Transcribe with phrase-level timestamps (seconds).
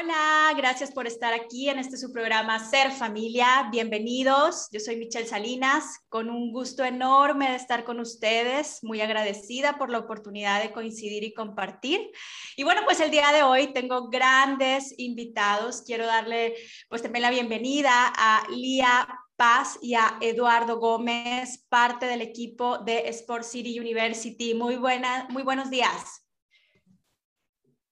[0.00, 3.68] Hola, gracias por estar aquí en este su programa Ser Familia.
[3.72, 4.68] Bienvenidos.
[4.70, 9.90] Yo soy Michelle Salinas, con un gusto enorme de estar con ustedes, muy agradecida por
[9.90, 12.12] la oportunidad de coincidir y compartir.
[12.56, 15.82] Y bueno, pues el día de hoy tengo grandes invitados.
[15.82, 16.54] Quiero darle
[16.88, 23.08] pues también la bienvenida a Lía Paz y a Eduardo Gómez, parte del equipo de
[23.08, 24.54] Sport City University.
[24.54, 26.24] Muy buena, muy buenos días.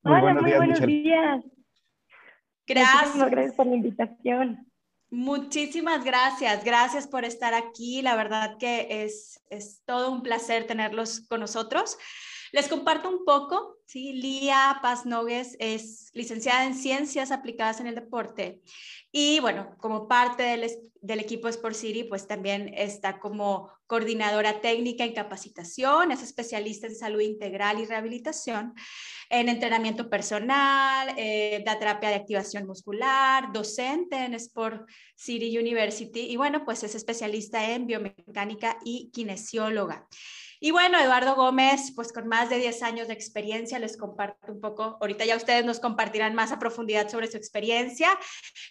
[0.04, 1.55] Hola, muy buenos días.
[2.67, 3.30] Gracias.
[3.30, 4.67] gracias por la invitación.
[5.09, 8.03] Muchísimas gracias, gracias por estar aquí.
[8.03, 11.96] La verdad que es, es todo un placer tenerlos con nosotros.
[12.53, 14.13] Les comparto un poco, ¿sí?
[14.13, 18.61] Lía Paz Nogues es licenciada en Ciencias Aplicadas en el Deporte
[19.18, 25.14] y bueno, como parte del, equipo Sport City, pues también está como coordinadora técnica en
[25.14, 28.75] capacitación, es especialista en salud integral y rehabilitación,
[29.31, 36.37] en entrenamiento personal, eh, da terapia de activación muscular, docente en Sport City University y
[36.37, 40.07] bueno, pues es especialista en biomecánica y kinesióloga.
[40.61, 44.61] Y bueno, Eduardo Gómez, pues con más de 10 años de experiencia, les comparto un
[44.61, 48.09] poco, ahorita ya ustedes nos compartirán más a profundidad sobre su experiencia.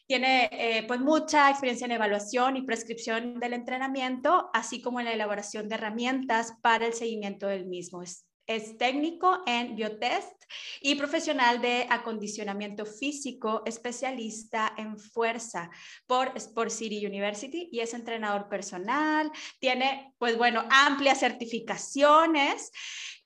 [0.07, 5.13] Tiene eh, pues mucha experiencia en evaluación y prescripción del entrenamiento, así como en la
[5.13, 8.01] elaboración de herramientas para el seguimiento del mismo.
[8.47, 10.35] Es técnico en biotest
[10.81, 15.69] y profesional de acondicionamiento físico, especialista en fuerza
[16.05, 19.31] por Sport City University y es entrenador personal.
[19.59, 22.71] Tiene, pues bueno, amplias certificaciones.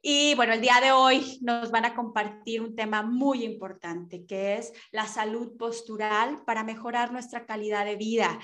[0.02, 4.56] Y bueno, el día de hoy nos van a compartir un tema muy importante que
[4.56, 8.39] es la salud postural para mejorar nuestra calidad de vida.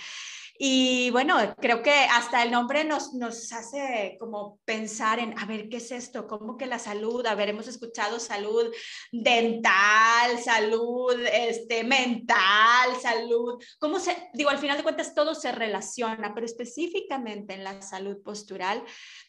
[0.58, 5.68] Y bueno, creo que hasta el nombre nos, nos hace como pensar en, a ver,
[5.68, 6.28] ¿qué es esto?
[6.28, 7.26] ¿Cómo que la salud?
[7.26, 8.72] A ver, hemos escuchado salud
[9.12, 13.62] dental, salud este, mental, salud.
[13.80, 18.24] ¿Cómo se, digo, al final de cuentas todo se relaciona, pero específicamente en la salud
[18.24, 18.82] postural,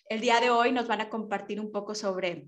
[0.08, 2.47] el día de hoy nos van a compartir un poco sobre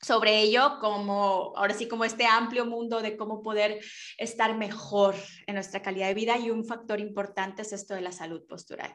[0.00, 3.80] sobre ello, como ahora sí, como este amplio mundo de cómo poder
[4.18, 5.14] estar mejor
[5.46, 8.94] en nuestra calidad de vida y un factor importante es esto de la salud postural.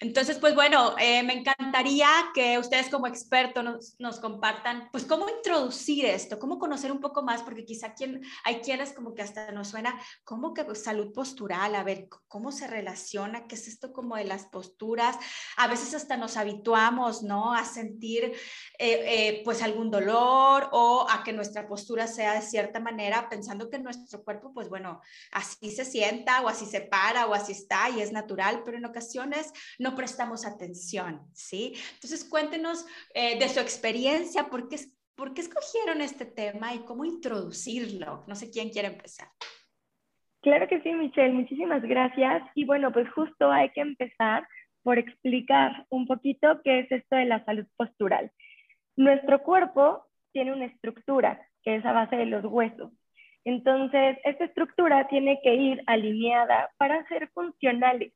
[0.00, 6.04] Entonces, pues bueno, eh, me encantaría que ustedes como expertos nos, compartan, pues cómo introducir
[6.04, 9.68] esto, cómo conocer un poco más, porque quizá quien, hay quienes como que hasta nos
[9.68, 11.74] suena, ¿cómo que salud postural?
[11.74, 13.46] A ver, ¿cómo se relaciona?
[13.46, 15.16] ¿Qué es esto como de las posturas?
[15.56, 17.52] A veces hasta nos habituamos, ¿no?
[17.52, 18.36] A sentir eh,
[18.78, 20.35] eh, pues algún dolor
[20.72, 25.00] o a que nuestra postura sea de cierta manera, pensando que nuestro cuerpo, pues bueno,
[25.32, 28.84] así se sienta o así se para o así está y es natural, pero en
[28.84, 31.74] ocasiones no prestamos atención, ¿sí?
[31.94, 34.76] Entonces cuéntenos eh, de su experiencia, ¿por qué,
[35.14, 38.24] ¿por qué escogieron este tema y cómo introducirlo?
[38.26, 39.28] No sé quién quiere empezar.
[40.42, 42.42] Claro que sí, Michelle, muchísimas gracias.
[42.54, 44.46] Y bueno, pues justo hay que empezar
[44.84, 48.30] por explicar un poquito qué es esto de la salud postural.
[48.94, 50.05] Nuestro cuerpo
[50.36, 52.92] tiene una estructura que es a base de los huesos.
[53.46, 58.12] Entonces, esta estructura tiene que ir alineada para ser funcionales.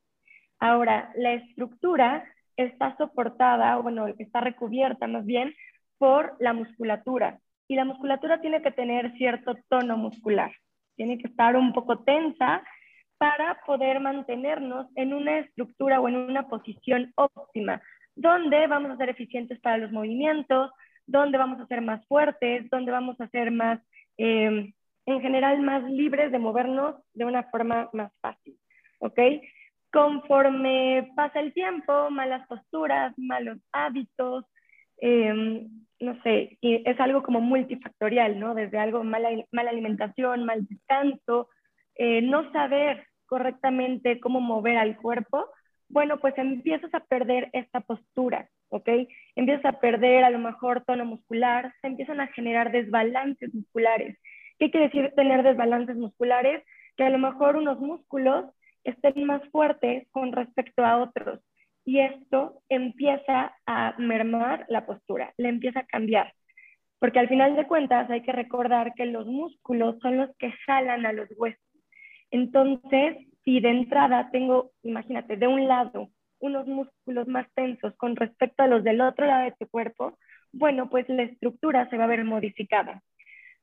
[0.59, 2.23] Ahora, la estructura
[2.57, 5.55] está soportada, o bueno, está recubierta más bien
[5.97, 7.39] por la musculatura.
[7.67, 10.51] Y la musculatura tiene que tener cierto tono muscular.
[10.95, 12.61] Tiene que estar un poco tensa
[13.17, 17.81] para poder mantenernos en una estructura o en una posición óptima,
[18.15, 20.69] donde vamos a ser eficientes para los movimientos,
[21.11, 23.79] dónde vamos a ser más fuertes, dónde vamos a ser más,
[24.17, 24.73] em,
[25.05, 28.57] en general, más libres de movernos de una forma más fácil,
[28.99, 29.19] ¿ok?
[29.91, 34.45] Conforme pasa el tiempo, malas posturas, malos hábitos,
[34.97, 38.55] em, no sé, es algo como multifactorial, ¿no?
[38.55, 41.49] Desde algo, mala, mala alimentación, mal descanso,
[41.95, 45.45] eh, no saber correctamente cómo mover al cuerpo,
[45.89, 48.89] bueno, pues empiezas a perder esta postura, ¿ok?
[49.35, 54.17] Empiezas a perder a lo mejor tono muscular, se empiezan a generar desbalances musculares.
[54.57, 56.63] ¿Qué quiere decir tener desbalances musculares?
[56.95, 58.45] Que a lo mejor unos músculos
[58.83, 61.39] estén más fuertes con respecto a otros
[61.83, 66.33] y esto empieza a mermar la postura, le empieza a cambiar.
[66.99, 71.05] Porque al final de cuentas hay que recordar que los músculos son los que jalan
[71.05, 71.61] a los huesos.
[72.29, 76.09] Entonces, si de entrada tengo, imagínate, de un lado
[76.41, 80.17] unos músculos más tensos con respecto a los del otro lado de tu cuerpo,
[80.51, 83.01] bueno, pues la estructura se va a ver modificada.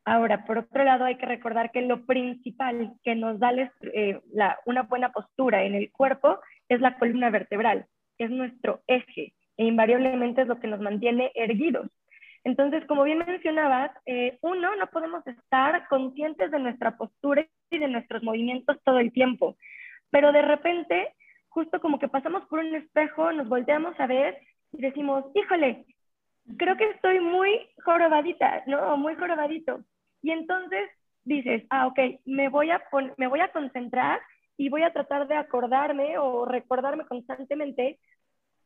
[0.05, 4.21] Ahora, por otro lado, hay que recordar que lo principal que nos da eh,
[4.65, 7.87] una buena postura en el cuerpo es la columna vertebral,
[8.17, 11.91] es nuestro eje e invariablemente es lo que nos mantiene erguidos.
[12.45, 17.89] Entonces, como bien mencionabas, eh, uno, no podemos estar conscientes de nuestra postura y de
[17.89, 19.57] nuestros movimientos todo el tiempo,
[20.11, 21.15] pero de repente,
[21.49, 24.39] justo como que pasamos por un espejo, nos volteamos a ver
[24.73, 25.87] y decimos, híjole,
[26.57, 28.97] creo que estoy muy jorobadita, ¿no?
[28.97, 29.85] Muy jorobadito.
[30.23, 30.91] Y entonces
[31.25, 32.83] dices, ah, ok, me voy, a
[33.17, 34.21] me voy a concentrar
[34.57, 37.99] y voy a tratar de acordarme o recordarme constantemente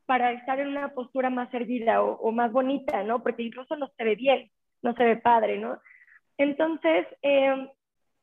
[0.07, 3.23] para estar en una postura más erguida o, más bonita, ¿no?
[3.23, 4.51] Porque incluso no se ve bien,
[4.83, 5.79] no se ve padre, ¿no?
[6.39, 7.69] Entonces, em,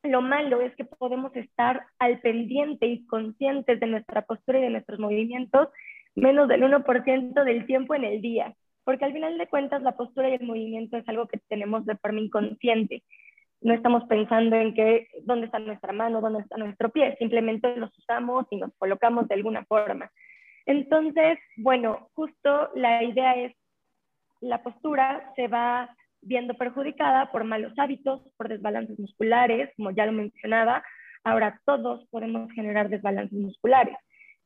[0.03, 4.69] lo malo es que podemos estar al pendiente y conscientes de nuestra postura y de
[4.69, 5.69] nuestros movimientos
[6.15, 10.29] menos del 1% del tiempo en el día, porque al final de cuentas la postura
[10.29, 13.03] y el movimiento es algo que tenemos de forma inconsciente.
[13.61, 17.95] No estamos pensando en que, dónde está nuestra mano, dónde está nuestro pie, simplemente los
[17.97, 20.11] usamos y nos colocamos de alguna forma.
[20.65, 23.55] Entonces, bueno, justo la idea es,
[24.39, 30.11] la postura se va viendo perjudicada por malos hábitos, por desbalances musculares, como ya lo
[30.11, 30.83] mencionaba.
[31.23, 33.95] Ahora todos podemos generar desbalances musculares.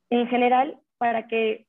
[0.10, 1.66] En general, para que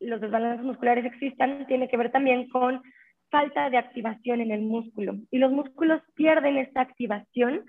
[0.00, 2.82] los desbalances musculares existan, tiene que ver también con
[3.30, 5.14] falta de activación en el músculo.
[5.30, 7.64] Y los músculos pierden esta activación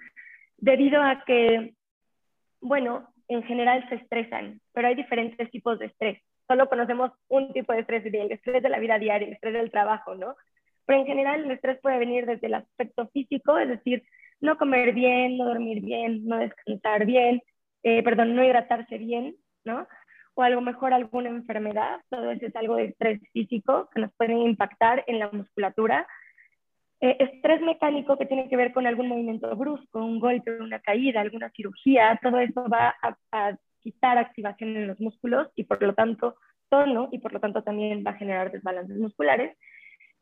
[0.57, 1.73] debido a que,
[2.61, 6.21] bueno, en general se estresan, pero hay diferentes tipos de estrés.
[6.47, 9.71] Solo conocemos un tipo de estrés, el estrés de la vida diaria, el estrés del
[9.71, 10.35] trabajo, ¿no?
[10.85, 14.03] Pero en general el estrés puede venir desde el aspecto físico, es decir,
[14.41, 17.41] no comer bien, no dormir bien, no descansar bien,
[17.83, 19.87] eh, perdón, no hidratarse bien, ¿no?
[20.35, 24.33] O algo mejor alguna enfermedad, todo eso es algo de estrés físico que nos puede
[24.33, 26.07] impactar en la musculatura,
[27.05, 31.19] eh, estrés mecánico que tiene que ver con algún movimiento brusco, un golpe, una caída,
[31.19, 36.37] alguna cirugía, todo eso va a, quitar activación en los músculos y por lo tanto
[36.69, 39.57] tono y por lo tanto también va a generar desbalances musculares.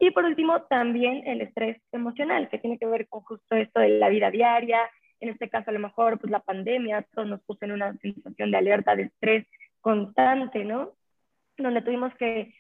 [0.03, 4.00] Y por último, también el estrés emocional, que tiene que ver con justo esto de
[4.00, 4.89] la vida diaria.
[5.19, 8.50] En este caso, a lo mejor, pues la pandemia, todos nos puso en una sensación
[8.50, 9.45] de alerta, de estrés
[9.80, 10.94] constante, ¿no?
[11.56, 12.51] Donde tuvimos que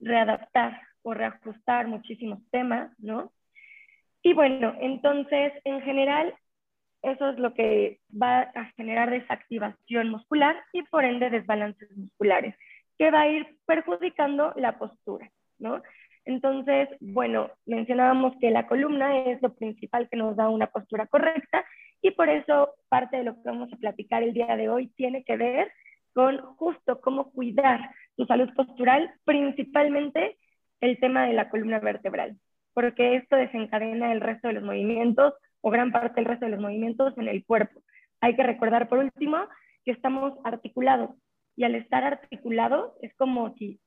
[0.00, 3.30] readaptar o reajustar muchísimos temas, ¿no?
[4.24, 6.34] Y bueno, entonces, en general,
[7.02, 12.56] eso es lo que va a generar desactivación muscular y por ende desbalances musculares,
[12.98, 15.30] que va a ir perjudicando la postura,
[15.60, 15.80] ¿no?
[16.28, 21.64] Entonces, bueno, mencionábamos que la columna es lo principal que nos da una postura correcta
[22.02, 25.24] y por eso parte de lo que vamos a platicar el día de hoy tiene
[25.24, 25.72] que ver
[26.12, 27.80] con justo cómo cuidar
[28.16, 30.36] tu salud postural, principalmente
[30.80, 32.36] el tema de la columna vertebral
[32.78, 36.60] porque esto desencadena el resto de los movimientos o gran parte del resto de los
[36.60, 37.82] movimientos en el cuerpo.
[38.20, 39.36] Hay que recordar por último
[39.84, 41.10] que estamos articulados
[41.56, 43.80] y al estar articulados es como si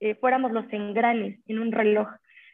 [0.00, 2.08] eh, fuéramos los engranes en un reloj.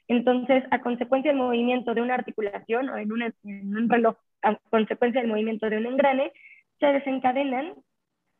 [0.08, 5.31] Entonces, a consecuencia del movimiento de una articulación o en, un reloj, a consecuencia del
[5.31, 6.32] movimiento de un engrane,
[6.78, 7.75] se desencadenan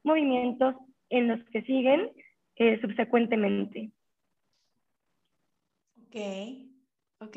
[0.05, 0.77] movimientos
[1.11, 2.11] en los que siguen
[2.57, 3.91] eh, subsecuentemente.
[6.07, 6.76] Ok.
[7.19, 7.37] Ok,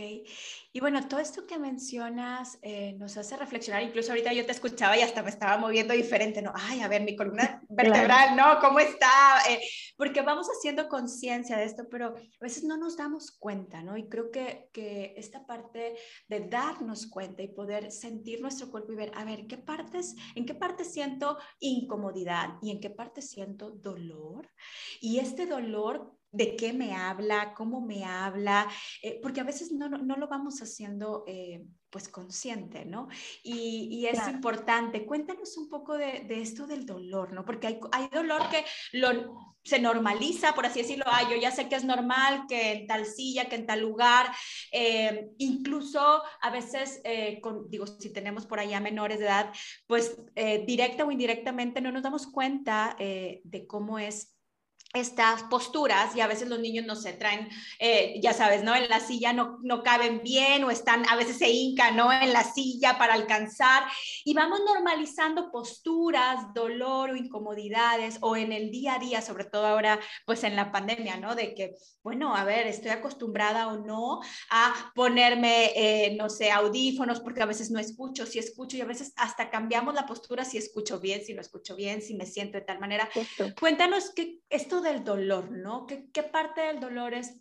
[0.73, 4.97] y bueno, todo esto que mencionas eh, nos hace reflexionar, incluso ahorita yo te escuchaba
[4.97, 6.51] y hasta me estaba moviendo diferente, ¿no?
[6.53, 8.59] Ay, a ver, mi columna vertebral, ¿no?
[8.59, 9.07] ¿Cómo está?
[9.49, 9.61] Eh,
[9.95, 13.95] porque vamos haciendo conciencia de esto, pero a veces no nos damos cuenta, ¿no?
[13.95, 15.95] Y creo que, que esta parte
[16.27, 20.45] de darnos cuenta y poder sentir nuestro cuerpo y ver, a ver, ¿qué partes, en
[20.45, 24.49] qué parte siento incomodidad y en qué parte siento dolor?
[24.99, 28.67] Y este dolor de qué me habla, cómo me habla,
[29.01, 33.07] eh, porque a veces no, no, lo vamos haciendo eh, pues consciente, ¿no?
[33.43, 37.45] Y, es importante, cuéntanos un poco de, esto del dolor, ¿no?
[37.45, 41.67] Porque hay, hay dolor que lo, se normaliza, por así decirlo, ah, yo ya sé
[41.67, 44.31] que es normal que en tal silla, que en tal lugar,
[44.71, 47.01] eh, incluso a veces,
[47.69, 49.51] digo, si tenemos por allá menores de edad,
[49.87, 50.15] pues
[50.65, 54.38] directa o indirectamente no nos damos cuenta de cómo es
[54.93, 58.75] estas posturas y a veces los niños no se traen, eh, ya sabes, ¿no?
[58.75, 62.11] En la silla no, no caben bien o están, a veces se hincan, ¿no?
[62.11, 63.83] En la silla para alcanzar
[64.25, 69.67] y vamos normalizando posturas, dolor o incomodidades o en el día a día, sobre todo
[69.67, 71.35] ahora, pues en la pandemia, ¿no?
[71.35, 77.19] De que, bueno, a ver, estoy acostumbrada o no a ponerme, eh, no sé, audífonos
[77.19, 80.57] porque a veces no escucho, si escucho y a veces hasta cambiamos la postura si
[80.57, 83.07] escucho bien, si no escucho bien, si me siento de tal manera.
[83.59, 85.85] Cuéntanos que esto del dolor, ¿no?
[85.85, 87.39] ¿Qué, ¿Qué, parte del dolor es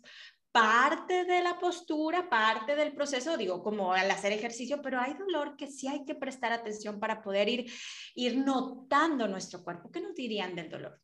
[0.51, 3.37] parte de la postura, parte del proceso?
[3.37, 7.21] Digo, como al hacer ejercicio, pero hay dolor que sí hay que prestar atención para
[7.21, 7.71] poder ir,
[8.15, 9.91] ir notando nuestro cuerpo.
[9.91, 10.99] ¿Qué nos dirían del dolor?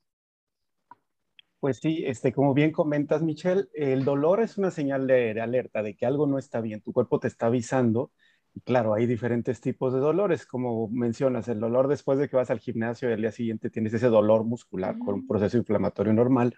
[1.65, 5.95] Pues sí, este, como bien comentas, Michelle, el dolor es una señal de, alerta de
[5.95, 6.81] que algo no está bien.
[6.81, 8.11] Tu cuerpo te está avisando.
[8.63, 12.59] Claro, hay diferentes tipos de dolores, como mencionas, el dolor después de que vas al
[12.59, 16.55] gimnasio y al día siguiente tienes ese dolor muscular con un proceso inflamatorio normal,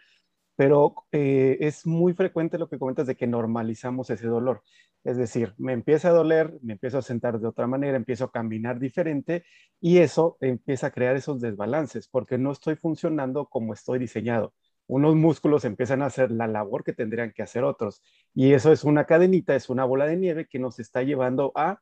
[0.55, 4.63] pero eh, es muy frecuente lo que comentas de que normalizamos ese dolor.
[5.03, 8.31] Es decir, me empieza a doler, me empiezo a sentar de otra manera, empiezo a
[8.31, 9.45] caminar diferente
[9.81, 14.53] y eso empieza a crear esos desbalances porque no estoy funcionando como estoy diseñado
[14.87, 18.01] unos músculos empiezan a hacer la labor que tendrían que hacer otros.
[18.33, 21.81] Y eso es una cadenita, es una bola de nieve que nos está llevando a,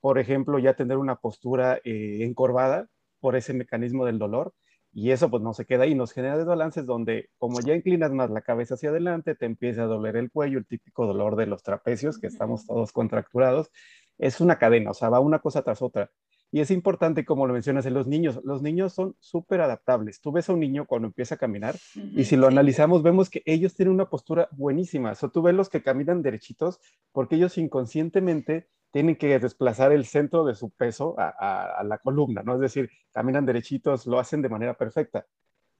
[0.00, 2.88] por ejemplo, ya tener una postura eh, encorvada
[3.20, 4.54] por ese mecanismo del dolor.
[4.92, 8.30] Y eso pues no se queda ahí, nos genera desbalances donde como ya inclinas más
[8.30, 11.64] la cabeza hacia adelante, te empieza a doler el cuello, el típico dolor de los
[11.64, 13.70] trapecios, que estamos todos contracturados.
[14.18, 16.10] Es una cadena, o sea, va una cosa tras otra.
[16.54, 18.40] Y es importante, como lo mencionas, en los niños.
[18.44, 20.20] Los niños son súper adaptables.
[20.20, 21.74] Tú ves a un niño cuando empieza a caminar
[22.14, 25.10] y si lo analizamos, vemos que ellos tienen una postura buenísima.
[25.10, 26.78] O sea, tú ves los que caminan derechitos
[27.10, 32.54] porque ellos inconscientemente tienen que desplazar el centro de su peso a, la columna, ¿no?
[32.54, 35.26] Es decir, caminan derechitos, lo hacen de manera perfecta.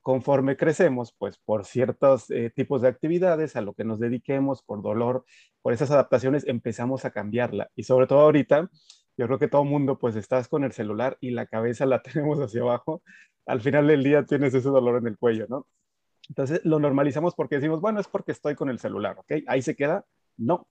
[0.02, 4.82] Conforme crecemos, pues por ciertos eh, tipos de actividades, a lo que nos dediquemos, por
[4.82, 5.24] dolor,
[5.62, 7.70] por esas adaptaciones, empezamos a cambiarla.
[7.76, 8.68] Y sobre todo ahorita,
[9.16, 12.38] yo creo que todo mundo pues estás con el celular y la cabeza la tenemos
[12.40, 13.02] hacia abajo,
[13.46, 15.66] al final del día tienes ese dolor en el cuello, ¿no?
[16.28, 19.44] Entonces lo normalizamos porque decimos, bueno, es porque estoy con el celular, ¿ok?
[19.46, 20.06] Ahí se queda.
[20.36, 20.66] No,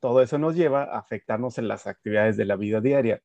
[0.00, 3.22] todo eso nos lleva a afectarnos en las actividades de la vida diaria.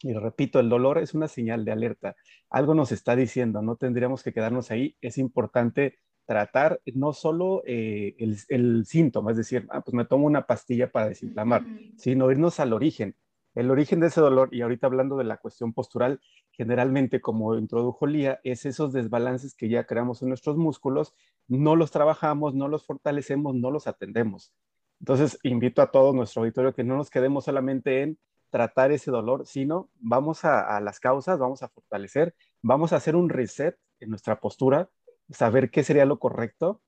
[0.00, 2.16] Y repito, el dolor es una señal de alerta.
[2.50, 4.96] Algo nos está diciendo, no tendríamos que quedarnos ahí.
[5.00, 10.26] Es importante tratar no solo eh, el, el, síntoma, es decir, ah, pues me tomo
[10.26, 11.64] una pastilla para desinflamar,
[11.96, 13.14] sino irnos al origen.
[13.54, 16.20] El origen de ese dolor, y ahorita hablando de la cuestión postural,
[16.52, 21.14] generalmente, como introdujo Lía, es esos desbalances que ya creamos en nuestros músculos,
[21.48, 24.52] no los trabajamos, no los fortalecemos, no los atendemos.
[25.00, 28.18] Entonces, invito a todo nuestro auditorio que no nos quedemos solamente en
[28.50, 33.28] tratar ese dolor, sino vamos a, las causas, vamos a fortalecer, vamos a hacer un
[33.28, 34.88] reset en nuestra postura,
[35.30, 36.80] saber qué sería lo correcto.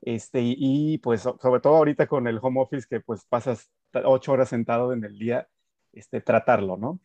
[0.00, 3.68] Este, y, y pues sobre todo ahorita con el home office que pues pasas
[4.04, 5.48] ocho horas sentado en el día,
[5.98, 7.00] este, tratarlo, ¿no?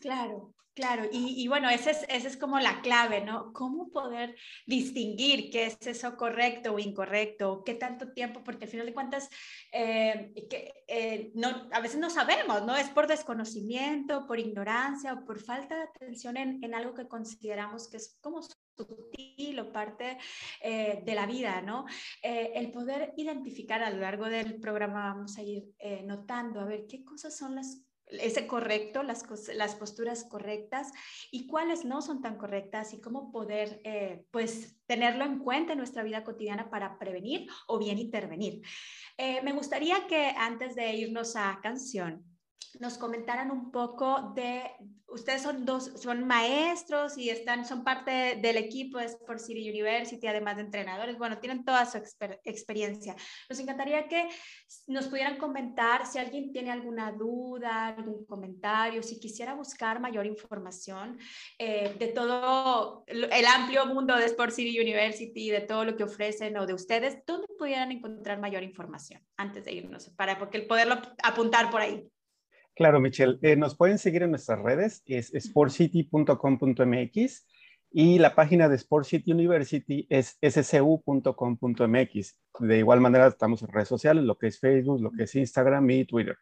[0.00, 1.04] Claro, claro.
[1.12, 3.52] Y, bueno, esa es, ese es como la clave, ¿no?
[3.52, 4.34] ¿Cómo poder
[4.66, 7.62] distinguir qué es eso correcto o incorrecto?
[7.64, 8.42] ¿Qué tanto tiempo?
[8.42, 9.28] Porque al final de cuentas,
[9.72, 12.74] eh, que, eh, no, a veces no sabemos, ¿no?
[12.76, 17.88] Es por desconocimiento, por ignorancia o por falta de atención en, en algo que consideramos
[17.88, 18.40] que es como
[18.86, 20.18] sutil o parte
[20.60, 21.86] eh, de la vida, ¿no?
[22.22, 26.64] Eh, el poder identificar a lo largo del programa vamos a ir eh, notando, a
[26.64, 30.90] ver qué cosas son las ese correcto, las, las posturas correctas
[31.30, 33.80] y cuáles no son tan correctas y cómo poder
[34.32, 38.62] pues tenerlo en cuenta en nuestra vida cotidiana para prevenir o bien intervenir.
[39.16, 42.29] me gustaría que antes de irnos a canción,
[42.78, 44.62] nos comentaran un poco de,
[45.08, 50.24] ustedes son dos, son maestros y están, son parte del equipo de Sport City University,
[50.26, 51.98] además de entrenadores, bueno, tienen toda su
[52.44, 53.16] experiencia.
[53.48, 54.28] Nos encantaría que
[54.86, 61.18] nos pudieran comentar si alguien tiene alguna duda, algún comentario, si quisiera buscar mayor información
[61.58, 66.56] eh, de todo el amplio mundo de Sport City University, de todo lo que ofrecen
[66.56, 70.08] o de ustedes, ¿dónde pudieran encontrar mayor información antes de irnos?
[70.10, 72.10] Para porque poderlo apuntar por ahí.
[72.80, 73.38] Claro, Michelle.
[73.42, 77.46] Eh, nos pueden seguir en nuestras redes, es sportcity.com.mx
[77.90, 82.36] y la página de Sport City University es scu.com.mx.
[82.60, 85.90] De igual manera estamos en redes sociales, lo que es Facebook, lo que es Instagram
[85.90, 86.38] y Twitter.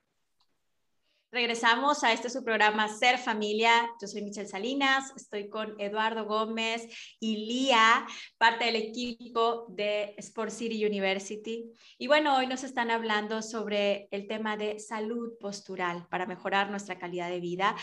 [1.31, 3.71] Regresamos a este su programa Ser Familia.
[4.01, 6.89] Yo soy Michelle Salinas, estoy con Eduardo Gómez
[7.21, 8.07] y Lía,
[8.39, 11.71] parte del equipo de Sport City University.
[11.99, 16.99] Y bueno, hoy nos están hablando sobre el tema de salud postural para mejorar nuestra
[16.99, 17.77] calidad de vida.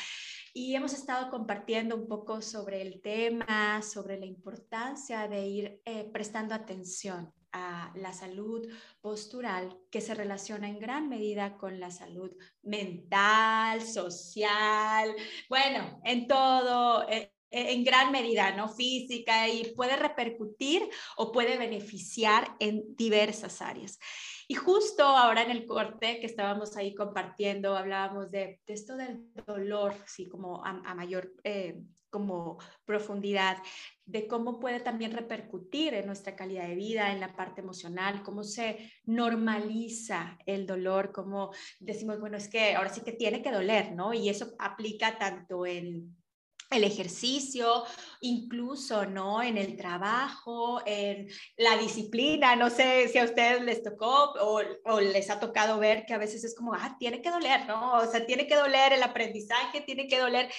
[0.52, 6.10] Y hemos estado compartiendo un poco sobre el tema, sobre la importancia de ir eh,
[6.12, 7.32] prestando atención
[7.96, 8.68] la salud
[9.02, 12.32] postural que se relaciona en gran medida con la salud
[12.64, 15.16] mental, social,
[15.50, 18.68] bueno, en todo, eh, eh, en gran medida, ¿no?
[18.68, 20.84] Física y puede repercutir
[21.18, 24.00] o puede beneficiar en diversas áreas.
[24.48, 29.96] Y justo ahora en el corte que estábamos ahí compartiendo, hablábamos de, esto del dolor,
[30.06, 31.82] sí, como a, mayor eh,
[32.16, 33.58] como profundidad
[34.06, 38.46] de cómo puede también repercutir en nuestra calidad de vida, en la parte emocional, cómo
[38.46, 43.92] se normaliza el dolor, cómo decimos, bueno, es que ahora sí que tiene que doler,
[43.92, 44.14] ¿no?
[44.14, 46.16] Y eso aplica tanto en
[46.70, 47.84] el ejercicio,
[48.22, 49.44] incluso, ¿no?
[49.44, 55.02] En el trabajo, en la disciplina, no sé si a ustedes les tocó o, o,
[55.02, 57.96] les ha tocado ver que a veces es como, ah, tiene que doler, ¿no?
[57.96, 60.50] O sea, tiene que doler el aprendizaje, tiene que doler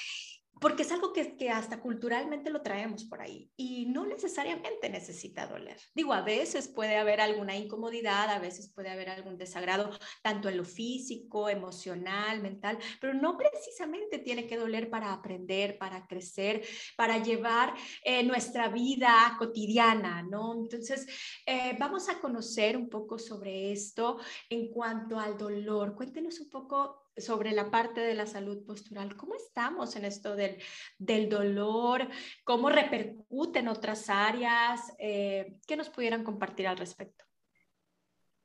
[0.61, 5.47] porque es algo que, que, hasta culturalmente lo traemos por ahí y no necesariamente necesita
[5.47, 5.77] doler.
[5.95, 9.91] Digo, a veces puede haber alguna incomodidad, a veces puede haber algún desagrado,
[10.23, 16.07] tanto en lo físico, emocional, mental, pero no precisamente tiene que doler para aprender, para
[16.07, 16.63] crecer,
[16.97, 20.55] para llevar eh, nuestra vida cotidiana, ¿no?
[20.55, 21.07] Entonces,
[21.45, 25.95] eh, vamos a conocer un poco sobre esto en cuanto al dolor.
[25.95, 29.17] Cuéntenos un poco sobre la parte de la salud postural.
[29.17, 30.57] ¿Cómo estamos en esto del,
[30.99, 32.09] del dolor?
[32.45, 34.95] ¿Cómo repercute en otras áreas?
[34.99, 37.25] Eh, ¿Qué nos pudieran compartir al respecto?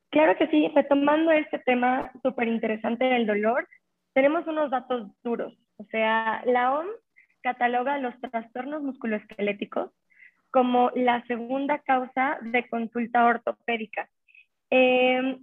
[0.09, 3.67] Claro que sí, retomando este tema súper interesante del dolor,
[4.13, 5.57] tenemos unos datos duros.
[5.77, 6.89] O sea, la OMS
[7.41, 9.91] cataloga los trastornos musculoesqueléticos
[10.51, 14.09] como la segunda causa de consulta ortopédica,
[14.69, 15.37] eh,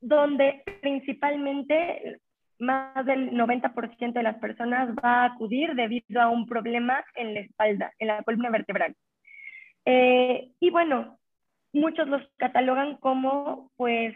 [0.00, 2.20] donde principalmente
[2.62, 7.40] más del 90% de las personas va a acudir debido a un problema en la
[7.40, 8.94] espalda, en la columna vertebral.
[9.84, 11.18] Eh, y bueno,
[11.72, 14.14] muchos los catalogan como pues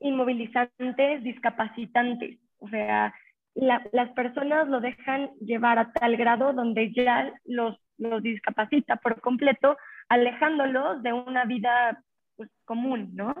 [0.00, 2.38] inmovilizantes, discapacitantes.
[2.58, 3.14] O sea,
[3.54, 9.76] las personas lo dejan llevar a tal grado donde ya los, los discapacita por completo,
[10.08, 12.02] alejándolos de una vida
[12.36, 13.34] pues, común, ¿no?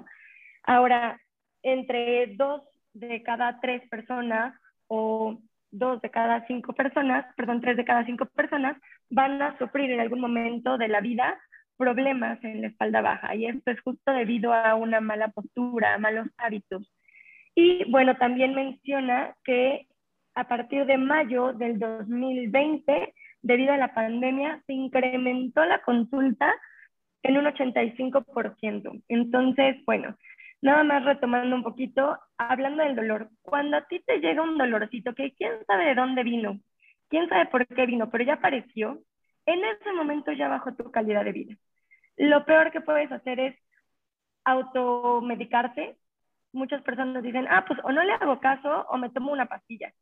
[0.64, 1.20] Ahora,
[1.62, 2.62] entre dos
[2.98, 4.54] de cada tres personas
[4.86, 5.38] o
[5.70, 8.76] dos de cada cinco personas, perdón, tres de cada cinco personas
[9.10, 11.38] van a sufrir en algún momento de la vida
[11.76, 13.34] problemas en la espalda baja.
[13.34, 16.92] Y esto es justo debido a una mala postura, malos hábitos.
[17.54, 19.86] Y bueno, también menciona que
[20.34, 26.52] a partir de mayo del 2020, debido a la pandemia, se incrementó la consulta
[27.22, 29.02] en un 85%.
[29.08, 30.16] Entonces, bueno,
[30.60, 33.30] Nada más retomando un poquito, hablando del dolor.
[33.42, 36.58] Cuando a ti te llega un dolorcito, que quién sabe de dónde vino,
[37.08, 39.00] quién sabe por qué vino, pero ya apareció,
[39.46, 41.54] en ese momento ya bajó tu calidad de vida.
[42.16, 43.56] Lo peor que puedes hacer es
[44.44, 45.96] automedicarte.
[46.52, 49.92] Muchas personas dicen, ah, pues o no le hago caso o me tomo una pastilla.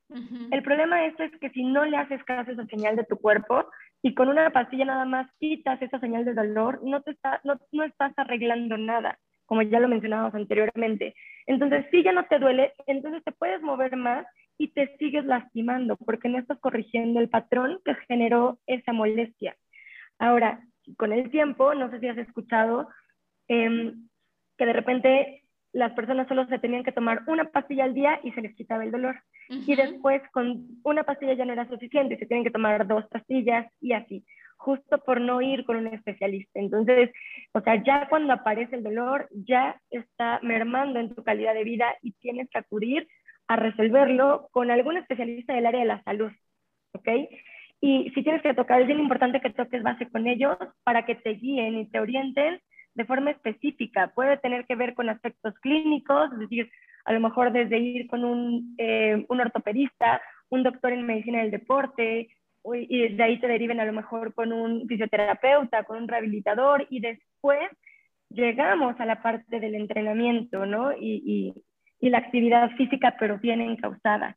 [0.51, 3.05] El problema de esto es que si no le haces caso a esa señal de
[3.05, 3.69] tu cuerpo
[4.01, 7.59] y con una pastilla nada más quitas esa señal de dolor, no, te está, no,
[7.73, 11.15] no estás arreglando nada como ya lo mencionábamos anteriormente.
[11.47, 14.27] Entonces, si ya no te duele, entonces te puedes mover más
[14.59, 19.57] y te sigues lastimando porque no estás corrigiendo el patrón que generó esa molestia.
[20.19, 20.61] Ahora,
[20.97, 22.89] con el tiempo, no sé si has escuchado
[23.49, 24.09] em,
[24.57, 28.33] que de repente las personas solo se tenían que tomar una pastilla al día y
[28.33, 29.17] se les quitaba el dolor.
[29.49, 33.71] Y después con una pastilla ya no era suficiente, se tienen que tomar dos pastillas
[33.81, 34.25] y así
[34.57, 36.59] justo por no ir con un especialista.
[36.59, 37.11] Entonces,
[37.53, 41.95] o sea, ya cuando aparece el dolor, ya está mermando en tu calidad de vida
[42.03, 43.07] y tienes que acudir
[43.49, 46.33] a resolverlo con algún especialista del área de la salud,
[46.93, 47.09] ¿ok?
[47.81, 51.15] Y si tienes que tocar, es bien importante que toques base con ellos para que
[51.15, 52.61] te guíen y te orienten
[52.95, 54.13] de forma específica.
[54.15, 56.71] Puede tener que ver con aspectos clínicos, es decir,
[57.05, 61.51] a lo mejor desde ir con un, eh, un ortopedista, un doctor en medicina del
[61.51, 62.29] deporte,
[62.75, 67.01] y de ahí te deriven a lo mejor con un fisioterapeuta, con un rehabilitador y
[67.01, 67.69] después
[68.31, 70.93] llegamos a la parte del entrenamiento, ¿no?
[70.93, 71.55] Y,
[72.01, 74.37] y, la actividad física, pero bien encausada.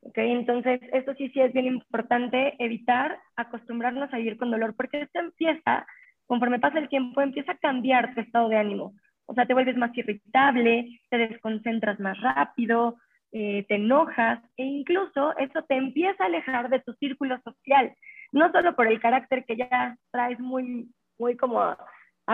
[0.00, 0.16] ¿ok?
[0.16, 5.20] Entonces, esto sí, sí es bien importante evitar acostumbrarnos a vivir con dolor, porque esto
[5.20, 5.86] empieza,
[6.26, 8.94] conforme pasa el tiempo, empieza a cambiar tu estado de ánimo.
[9.26, 12.96] O sea, te vuelves más irritable, te desconcentras más rápido,
[13.32, 17.94] eh, te enojas e incluso eso te empieza a alejar de tu círculo social,
[18.30, 21.78] no solo por el carácter que ya traes muy, muy como a,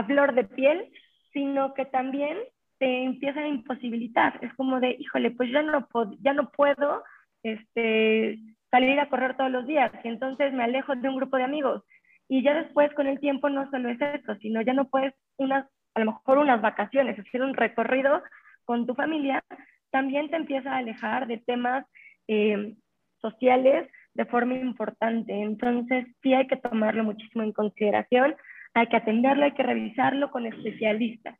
[0.06, 0.90] flor de piel,
[1.32, 2.36] sino que también
[2.78, 4.38] te empieza a imposibilitar.
[4.42, 5.88] Es como de, híjole, pues ya no,
[6.20, 7.02] ya no puedo
[7.42, 8.38] este,
[8.70, 11.84] salir a correr todos los días y entonces me alejo de un grupo de amigos.
[12.28, 16.00] Y ya después con el tiempo no solo es eso, sino ya no puedes a
[16.00, 18.22] lo mejor unas vacaciones, hacer un recorrido
[18.64, 19.42] con tu familia
[19.90, 21.86] también te empieza a alejar de temas
[22.26, 22.74] eh,
[23.20, 25.32] sociales de forma importante.
[25.32, 28.34] Entonces, sí hay que tomarlo muchísimo en consideración,
[28.74, 31.38] hay que atenderlo, hay que revisarlo con especialistas.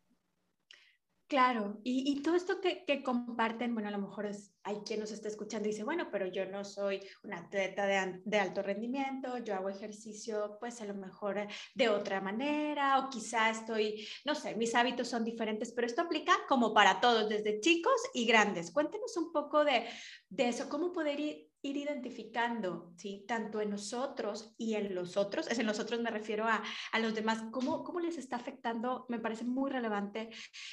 [1.29, 4.31] Claro, y, todo esto que, comparten, bueno, a lo mejor
[4.63, 8.39] hay quien nos está escuchando y dice, bueno, pero yo no soy una atleta de,
[8.39, 14.09] alto rendimiento, yo hago ejercicio pues a lo mejor de otra manera o quizá estoy,
[14.25, 18.25] no sé, mis hábitos son diferentes, pero esto aplica como para todos, desde chicos y
[18.25, 18.71] grandes.
[18.71, 19.85] Cuéntenos un poco de,
[20.31, 23.25] de eso, cómo poder ir ir identificando, ¿sí?
[23.27, 27.15] Tanto en nosotros y en los otros, es en nosotros me refiero a, a los
[27.15, 29.07] demás, ¿cómo, ¿cómo les está afectando?
[29.09, 30.31] Me parece muy relevante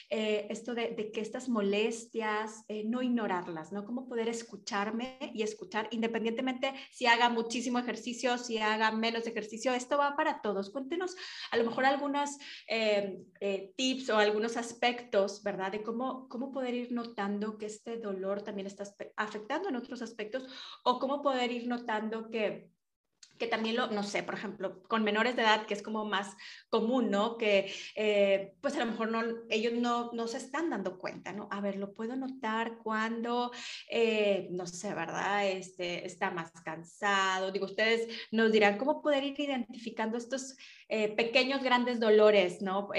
[0.10, 3.84] eh, esto de, de, que estas molestias, eh, no ignorarlas, ¿no?
[3.84, 9.98] Cómo poder escucharme y escuchar, independientemente si haga muchísimo ejercicio, si haga menos ejercicio, esto
[9.98, 10.70] va para todos.
[10.70, 11.16] Cuéntenos
[11.52, 13.26] a lo mejor algunos eh,
[13.76, 15.72] tips o algunos aspectos, ¿verdad?
[15.72, 18.84] De cómo, cómo poder ir notando que este dolor también está
[19.16, 20.46] afectando en otros aspectos
[20.84, 22.76] o cómo poder ir notando que
[23.38, 26.36] que también lo, no sé, por ejemplo, con menores de edad, que es como más
[26.70, 27.38] común, ¿no?
[27.38, 31.48] Que eh, pues a lo mejor no, ellos no, no, se están dando cuenta, ¿no?
[31.52, 33.52] A ver, lo puedo notar cuando,
[33.90, 35.48] eh, no sé, ¿verdad?
[35.50, 37.52] Este, está más cansado.
[37.52, 40.56] Digo, ustedes nos dirán cómo poder ir identificando estos
[40.88, 42.90] eh, pequeños, grandes dolores, ¿no?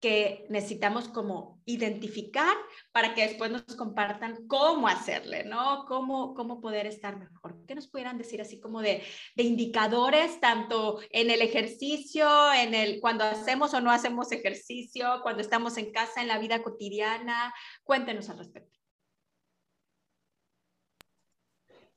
[0.00, 2.56] Que necesitamos como identificar
[2.90, 5.84] para que después nos compartan cómo hacerle, ¿no?
[5.86, 7.58] Cómo, cómo poder estar mejor.
[7.66, 9.02] ¿Qué nos pudieran decir así como de,
[9.36, 15.42] de indicadores, tanto en el ejercicio, en el cuando hacemos o no hacemos ejercicio, cuando
[15.42, 17.52] estamos en casa, en la vida cotidiana?
[17.84, 18.80] Cuéntenos al respecto.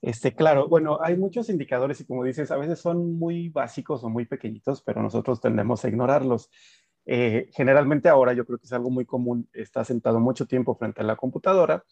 [0.04, 4.10] Este, claro, bueno, hay muchos indicadores y como dices, a veces son muy básicos o
[4.10, 6.50] muy pequeñitos, pero nosotros tendemos a ignorarlos.
[7.06, 11.02] Eh, generalmente ahora yo creo que es algo muy común, está sentado mucho tiempo frente
[11.02, 11.84] a la computadora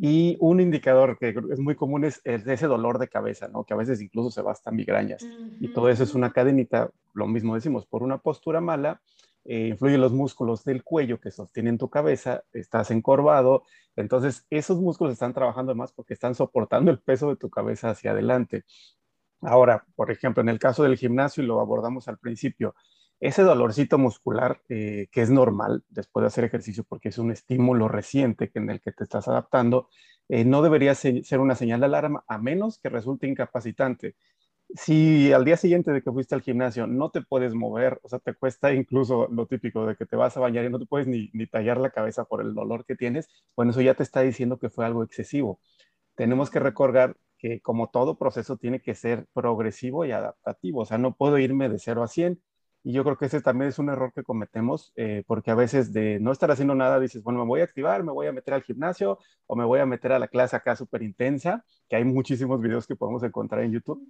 [0.00, 3.64] y un indicador que es muy común es, ese dolor de cabeza, ¿no?
[3.64, 5.26] que a veces incluso se va hasta migrañas.
[5.60, 9.00] Y todo eso es una cadenita, lo mismo decimos, por una postura mala,
[9.44, 13.64] eh, influyen los músculos del cuello que sostienen tu cabeza, estás encorvado,
[13.96, 18.12] entonces esos músculos están trabajando más porque están soportando el peso de tu cabeza hacia
[18.12, 18.64] adelante.
[19.40, 22.74] Ahora, por ejemplo, en el caso del gimnasio, y lo abordamos al principio,
[23.20, 27.88] ese dolorcito muscular eh, que es normal después de hacer ejercicio porque es un estímulo
[27.88, 29.88] reciente en el que te estás adaptando,
[30.28, 34.14] eh, no debería ser una señal de alarma a menos que resulte incapacitante.
[34.74, 38.18] Si al día siguiente de que fuiste al gimnasio no te puedes mover, o sea,
[38.18, 41.06] te cuesta incluso lo típico de que te vas a bañar y no te puedes
[41.08, 44.20] ni, ni tallar la cabeza por el dolor que tienes, bueno, eso ya te está
[44.20, 45.58] diciendo que fue algo excesivo.
[46.16, 50.98] Tenemos que recordar que como todo proceso tiene que ser progresivo y adaptativo, o sea,
[50.98, 52.40] no puedo irme de 0 a 100,
[52.88, 55.92] y yo creo que ese también es un error que cometemos, eh, porque a veces
[55.92, 58.54] de no estar haciendo nada dices, bueno, me voy a activar, me voy a meter
[58.54, 62.04] al gimnasio o me voy a meter a la clase acá súper intensa, que hay
[62.04, 64.08] muchísimos videos que podemos encontrar en YouTube.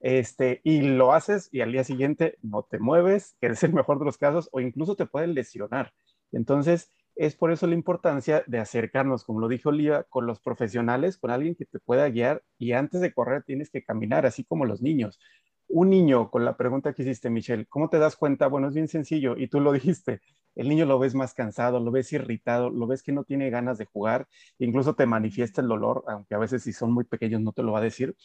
[0.00, 4.00] Este, y lo haces y al día siguiente no te mueves, que es el mejor
[4.00, 5.92] de los casos, o incluso te pueden lesionar.
[6.32, 11.16] Entonces, es por eso la importancia de acercarnos, como lo dijo Lía, con los profesionales,
[11.16, 14.64] con alguien que te pueda guiar y antes de correr tienes que caminar, así como
[14.64, 15.20] los niños
[15.68, 18.46] un niño, con la pregunta que hiciste, Michelle, ¿cómo te das cuenta?
[18.48, 20.20] Bueno, es bien sencillo y tú lo dijiste.
[20.54, 23.76] El niño lo ves más cansado, lo ves irritado, lo ves que no tiene ganas
[23.78, 24.26] de jugar,
[24.58, 27.72] incluso te manifiesta el dolor, aunque a veces si son muy pequeños no te lo
[27.72, 28.16] va a decir,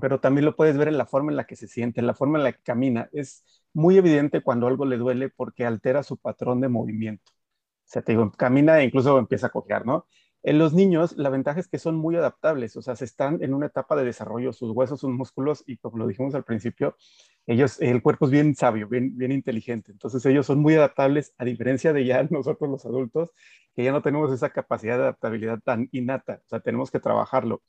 [0.00, 2.14] pero también lo puedes ver en la forma en la que se siente, en la
[2.14, 3.08] forma en la que camina.
[3.12, 7.32] Es muy evidente cuando algo le duele porque altera su patrón de movimiento.
[7.32, 10.06] O sea, te digo, camina e incluso empieza a cojear, ¿no?
[10.48, 13.52] En los niños, la ventaja es que son muy adaptables, o sea, se están en
[13.52, 16.96] una etapa de desarrollo, sus huesos, sus músculos, y como lo dijimos al principio,
[17.46, 21.92] ellos, el cuerpo es bien sabio, bien, inteligente, entonces ellos son muy adaptables, a diferencia
[21.92, 23.30] de ya nosotros los adultos,
[23.76, 27.62] que ya no tenemos esa capacidad de adaptabilidad tan innata, o sea, tenemos que trabajarlo.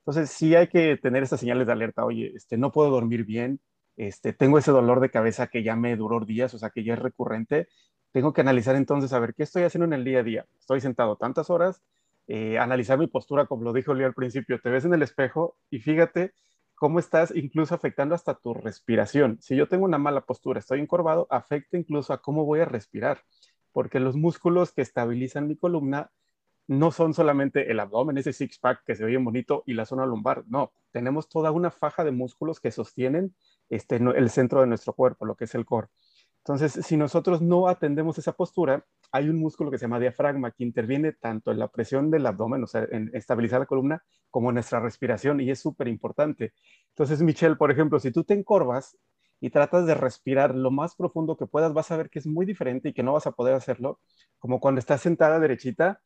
[0.00, 3.58] Entonces, sí hay que tener esas señales de alerta, oye, este, no puedo dormir bien,
[3.96, 6.92] este, tengo ese dolor de cabeza que ya me duró días, o sea, que ya
[6.92, 7.68] es recurrente,
[8.12, 10.46] tengo que analizar entonces a ver qué estoy haciendo en el día a día.
[10.58, 11.82] Estoy sentado tantas horas,
[12.28, 15.56] eh, analizar mi postura, como lo dijo Leo al principio, te ves en el espejo
[15.70, 16.34] y fíjate
[16.74, 19.38] cómo estás incluso afectando hasta tu respiración.
[19.40, 23.22] Si yo tengo una mala postura, estoy encorvado, afecta incluso a cómo voy a respirar,
[23.72, 26.10] porque los músculos que estabilizan mi columna
[26.68, 30.44] no son solamente el abdomen, ese six-pack que se oye bonito y la zona lumbar,
[30.48, 33.34] no, tenemos toda una faja de músculos que sostienen
[33.70, 35.88] este, el centro de nuestro cuerpo, lo que es el core.
[36.48, 38.82] Entonces, si nosotros no atendemos esa postura,
[39.12, 42.64] hay un músculo que se llama diafragma que interviene tanto en la presión del abdomen,
[42.64, 46.54] o sea, en estabilizar la columna, como en nuestra respiración y es súper importante.
[46.88, 48.96] Entonces, Michelle, por ejemplo, si tú te encorvas
[49.40, 52.46] y tratas de respirar lo más profundo que puedas, vas a ver que es muy
[52.46, 54.00] diferente y que no vas a poder hacerlo
[54.38, 56.00] como cuando estás sentada derechita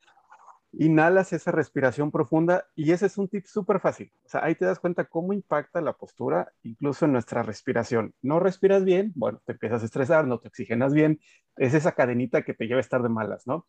[0.73, 4.13] inhalas esa respiración profunda y ese es un tip súper fácil.
[4.25, 8.15] O sea, ahí te das cuenta cómo impacta la postura incluso en nuestra respiración.
[8.23, 11.21] No respiras bien, bueno, te empiezas a estresar, no te oxigenas bien,
[11.57, 13.67] es esa cadenita que te lleva a estar de malas, ¿no?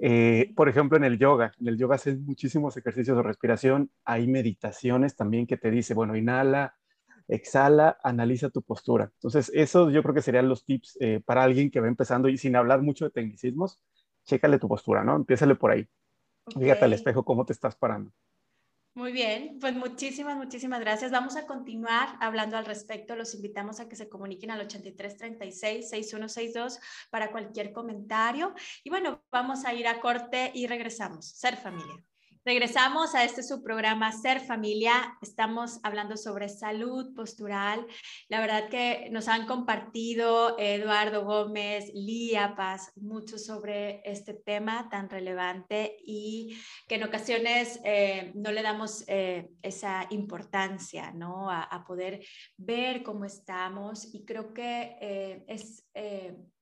[0.00, 4.28] Eh, por ejemplo, en el yoga, en el yoga haces muchísimos ejercicios de respiración, hay
[4.28, 6.76] meditaciones también que te dice, bueno, inhala,
[7.26, 9.10] exhala, analiza tu postura.
[9.14, 12.38] Entonces, eso yo creo que serían los tips eh, para alguien que va empezando y
[12.38, 13.82] sin hablar mucho de tecnicismos,
[14.24, 15.16] chécale tu postura, ¿no?
[15.16, 15.88] Empiézale por ahí.
[16.56, 18.12] Fíjate al espejo cómo te estás parando.
[18.94, 21.12] Muy bien, pues muchísimas, muchísimas gracias.
[21.12, 23.14] Vamos a continuar hablando al respecto.
[23.14, 28.54] Los invitamos a que se comuniquen al 8336-6162 para cualquier comentario.
[28.82, 31.26] Y bueno, vamos a ir a corte y regresamos.
[31.26, 32.02] Ser familia.
[32.48, 35.18] Regresamos a este su programa Ser Familia.
[35.20, 37.86] Estamos hablando sobre salud postural.
[38.30, 45.10] La verdad que nos han compartido Eduardo Gómez, Lía Paz, mucho sobre este tema tan
[45.10, 46.56] relevante y
[46.88, 51.50] que en ocasiones eh, no le damos eh, esa importancia, ¿no?
[51.50, 52.24] A, poder
[52.56, 55.84] ver cómo estamos y creo que eh, es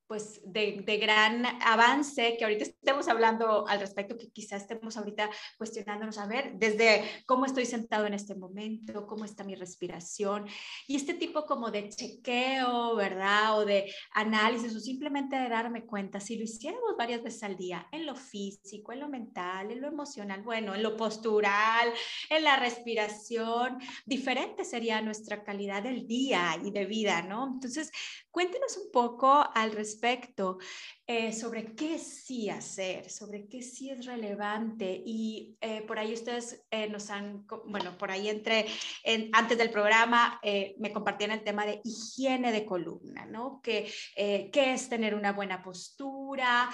[0.06, 6.18] pues de, gran avance que ahorita estemos hablando al respecto, que quizás estemos ahorita cuestionándonos
[6.18, 10.46] a ver desde cómo estoy sentado en este momento, cómo está mi respiración
[10.86, 13.58] y este tipo como de chequeo, ¿verdad?
[13.58, 17.86] O de análisis o simplemente de darme cuenta, si lo hiciéramos varias veces al día,
[17.90, 21.92] en lo físico, en lo mental, en lo emocional, bueno, en lo postural,
[22.30, 27.48] en la respiración, diferente sería nuestra calidad del día y de vida, ¿no?
[27.54, 27.90] Entonces,
[28.30, 30.58] cuéntenos un poco al respecto respecto
[31.06, 35.02] eh, sobre qué sí hacer, sobre qué sí es relevante.
[35.06, 38.66] Y eh, por ahí ustedes eh, nos han, bueno, por ahí entre,
[39.32, 40.40] antes del programa
[40.78, 43.60] me compartían el tema de higiene de columna, ¿no?
[43.62, 46.68] Que, ¿Qué es tener una buena postura?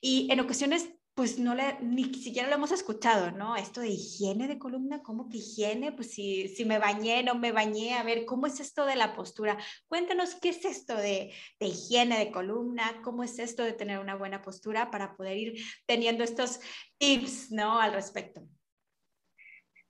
[0.00, 3.56] Y en ocasiones pues no le, ni siquiera lo hemos escuchado, ¿no?
[3.56, 5.90] Esto de higiene de columna, ¿cómo que higiene?
[5.90, 9.14] Pues si, si me bañé, no me bañé, a ver, ¿cómo es esto de la
[9.14, 9.56] postura?
[9.88, 14.14] Cuéntanos qué es esto de, de higiene de columna, cómo es esto de tener una
[14.14, 15.54] buena postura para poder ir
[15.86, 16.60] teniendo estos
[16.98, 17.80] tips, ¿no?
[17.80, 18.42] Al respecto.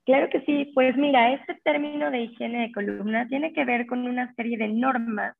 [0.05, 4.07] Claro que sí, pues mira, este término de higiene de columna tiene que ver con
[4.07, 5.37] una serie de normas,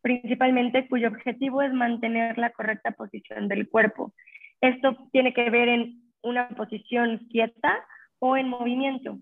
[0.00, 4.12] principalmente cuyo objetivo es mantener la correcta posición del cuerpo
[4.60, 7.84] esto tiene que ver en una posición quieta
[8.18, 9.18] o en movimiento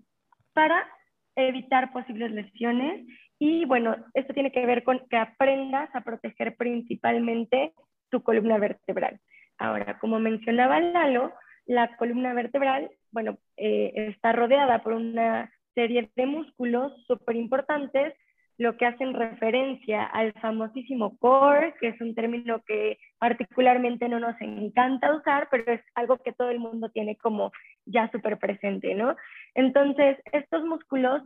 [0.53, 0.87] para
[1.35, 3.07] evitar posibles lesiones.
[3.39, 7.73] Y bueno, esto tiene que ver con que aprendas a proteger principalmente
[8.09, 9.19] tu columna vertebral.
[9.59, 11.33] Ahora, como mencionaba Lalo,
[11.65, 18.13] la columna vertebral, bueno, eh, está rodeada por una serie de músculos súper importantes
[18.57, 24.39] lo que hacen referencia al famosísimo core, que es un término que particularmente no nos
[24.41, 27.51] encanta usar, pero es algo que todo el mundo tiene como
[27.85, 29.15] ya súper presente, ¿no?
[29.53, 31.21] Entonces, estos músculos,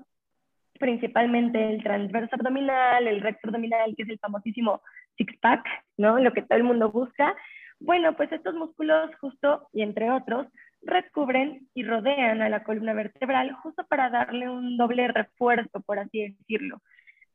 [0.77, 4.81] principalmente el transverso abdominal, el recto abdominal, que es el famosísimo
[5.17, 5.65] six-pack,
[5.97, 6.19] ¿no?
[6.19, 7.35] Lo que todo el mundo busca.
[7.79, 10.47] Bueno, pues estos músculos justo, y entre otros,
[10.81, 16.35] recubren y rodean a la columna vertebral justo para darle un doble refuerzo, por así
[16.37, 16.81] decirlo.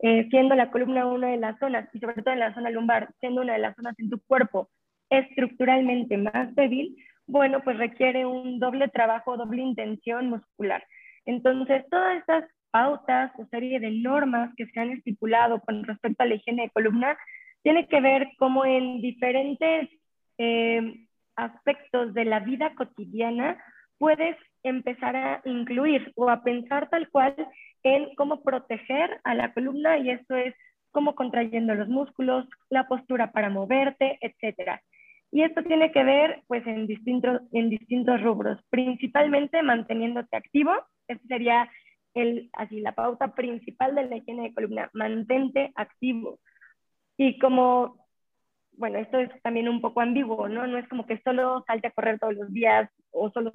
[0.01, 3.11] Eh, siendo la columna una de las zonas, y sobre todo en la zona lumbar,
[3.21, 4.69] siendo una de las zonas en tu cuerpo
[5.09, 10.85] estructuralmente más débil, bueno, pues requiere un doble trabajo, doble intención muscular.
[11.25, 16.27] Entonces, todas estas pautas o serie de normas que se han estipulado con respecto a
[16.27, 17.17] la higiene de columna,
[17.63, 19.89] tiene que ver cómo en diferentes
[20.39, 21.07] eh,
[21.37, 23.57] aspectos de la vida cotidiana
[23.99, 27.35] puedes empezar a incluir o a pensar tal cual
[27.87, 30.55] en cómo proteger a la columna y eso es
[30.91, 34.81] cómo contrayendo los músculos, la postura para moverte, etc.
[35.31, 40.73] Y esto tiene que ver pues en distintos, en distintos rubros, principalmente manteniéndote activo,
[41.07, 41.71] esa sería
[42.15, 46.41] el, así, la pauta principal de la higiene de columna, mantente activo.
[47.17, 48.05] Y como,
[48.73, 50.67] bueno, esto es también un poco ambiguo, ¿no?
[50.67, 53.53] No es como que solo salte a correr todos los días o solo,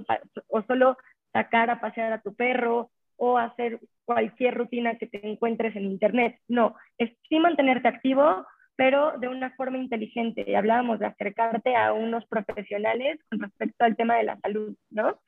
[0.47, 0.95] o solo
[1.33, 2.91] sacar a pasear a tu perro
[3.23, 6.39] o hacer cualquier rutina que te encuentres en Internet.
[6.47, 10.57] No, es sí mantenerte activo, pero de una forma inteligente.
[10.57, 15.19] Hablábamos de acercarte a unos profesionales con respecto al tema de la salud, ¿no?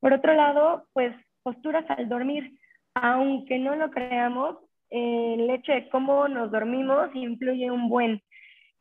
[0.00, 2.58] Por otro lado, pues posturas al dormir.
[2.94, 4.56] Aunque no lo creamos,
[4.90, 8.20] el hecho de cómo nos dormimos influye un buen.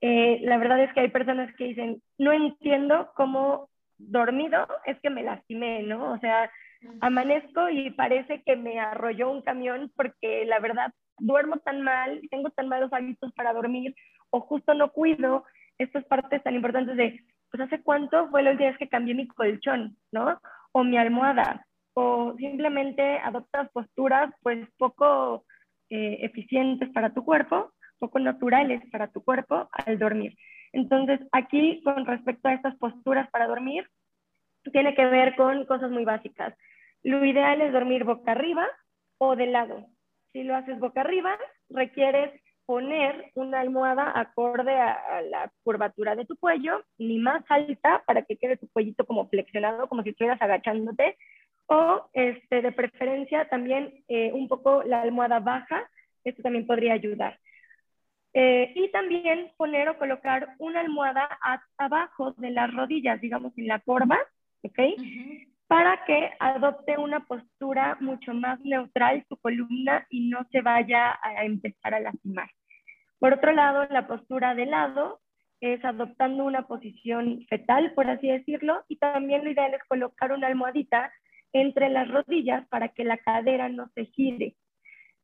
[0.01, 5.11] Eh, la verdad es que hay personas que dicen, no entiendo cómo dormido es que
[5.11, 6.13] me lastimé, ¿no?
[6.13, 6.49] O sea,
[7.01, 12.49] amanezco y parece que me arrolló un camión porque la verdad duermo tan mal, tengo
[12.51, 13.95] tan malos hábitos para dormir
[14.29, 15.45] o justo no cuido
[15.77, 19.97] estas partes tan importantes de, pues hace cuánto fue los días que cambié mi colchón,
[20.11, 20.39] ¿no?
[20.71, 25.45] O mi almohada, o simplemente adoptas posturas pues poco
[25.89, 30.35] eh, eficientes para tu cuerpo, poco naturales para tu cuerpo al dormir.
[30.73, 33.89] Entonces, aquí con respecto a estas posturas para dormir,
[34.71, 36.53] tiene que ver con cosas muy básicas.
[37.03, 38.67] Lo ideal es dormir boca arriba
[39.17, 39.85] o de lado.
[40.33, 41.37] Si lo haces boca arriba,
[41.69, 42.31] requieres
[42.65, 48.37] poner una almohada acorde a, la curvatura de tu cuello, ni más alta para que
[48.37, 51.17] quede tu cuellito como flexionado, como si estuvieras agachándote,
[51.67, 55.89] o este, de preferencia también eh, un poco la almohada baja,
[56.25, 57.39] esto también podría ayudar.
[58.33, 61.27] Eh, y también poner o colocar una almohada
[61.77, 64.19] abajo de las rodillas, digamos en la corva,
[64.61, 64.79] ¿ok?
[65.67, 71.43] Para que adopte una postura mucho más neutral su columna y no se vaya a
[71.43, 72.49] empezar a lastimar.
[73.19, 75.19] Por otro lado, la postura de lado
[75.59, 80.47] es adoptando una posición fetal, por así decirlo, y también lo ideal es colocar una
[80.47, 81.11] almohadita
[81.53, 84.55] entre las rodillas para que la cadera no se gire.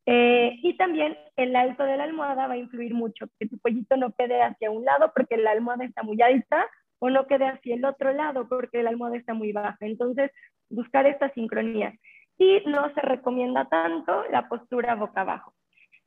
[0.06, 3.96] Eh, y también el alto de la almohada va a influir mucho, que tu pollito
[3.96, 6.66] no quede hacia un lado porque la almohada está muy alta
[6.98, 9.76] o no quede hacia el otro lado porque la almohada está muy baja.
[9.80, 10.30] Entonces,
[10.70, 11.92] buscar esta sincronía.
[12.38, 15.54] Y no se recomienda tanto la postura boca abajo.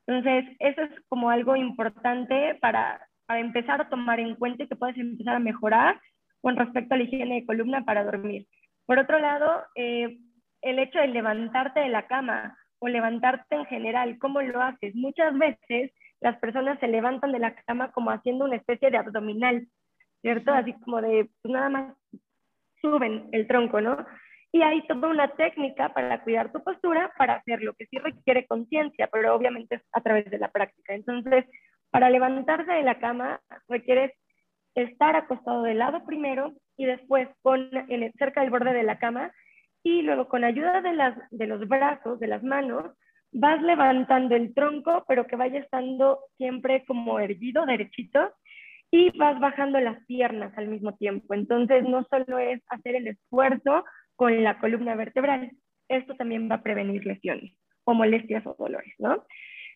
[0.06, 4.76] Entonces, eso es como algo importante para, para empezar a tomar en cuenta y que
[4.76, 6.00] puedes empezar a mejorar
[6.42, 8.48] con respecto a la higiene de columna para dormir.
[8.86, 10.18] Por otro lado, eh,
[10.62, 14.96] el hecho de levantarte de la cama o levantarte en general, ¿cómo lo haces?
[14.96, 19.68] Muchas veces las personas se levantan de la cama como haciendo una especie de abdominal,
[20.28, 20.52] ¿cierto?
[20.52, 21.96] Así como de, pues nada más
[22.82, 24.06] suben el tronco, ¿no?
[24.52, 29.08] Y hay toda una técnica para cuidar tu postura, para hacerlo, que sí requiere conciencia,
[29.10, 30.94] pero obviamente es a través de la práctica.
[30.94, 31.46] Entonces,
[31.92, 34.12] para levantarse de la cama requieres
[34.76, 39.32] estar acostado de lado primero y después con, en cerca del borde de la cama
[39.82, 42.84] y luego con ayuda de, las, de los brazos, de las manos,
[43.32, 48.34] vas levantando el tronco, pero que vaya estando siempre como erguido, derechito,
[48.92, 51.34] y vas bajando las piernas al mismo tiempo.
[51.34, 53.84] Entonces, no solo es hacer el esfuerzo
[54.16, 55.52] con la columna vertebral,
[55.90, 59.24] esto también va a prevenir lesiones o molestias o dolores, ¿no?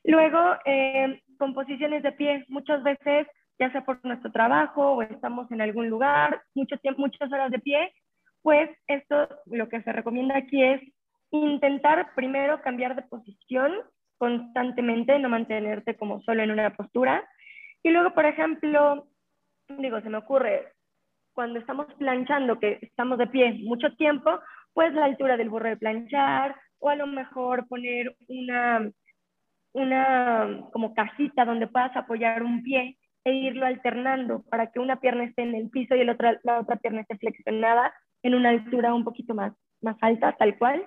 [0.03, 3.27] Luego, eh, con posiciones de pie, muchas veces,
[3.59, 7.59] ya sea por nuestro trabajo o estamos en algún lugar, mucho tiempo, muchas horas de
[7.59, 7.93] pie,
[8.41, 10.81] pues esto lo que se recomienda aquí es
[11.29, 13.71] intentar primero cambiar de posición
[14.17, 17.23] constantemente, no mantenerte como solo en una postura.
[17.83, 19.07] Y luego, por ejemplo,
[19.69, 20.73] digo, se me ocurre,
[21.33, 24.39] cuando estamos planchando, que estamos de pie mucho tiempo,
[24.73, 28.89] pues la altura del burro de planchar, o a lo mejor poner una,
[29.73, 35.25] una como cajita donde puedas apoyar un pie e irlo alternando para que una pierna
[35.25, 38.93] esté en el piso y el otra, la otra pierna esté flexionada en una altura
[38.93, 40.85] un poquito más, más alta, tal cual.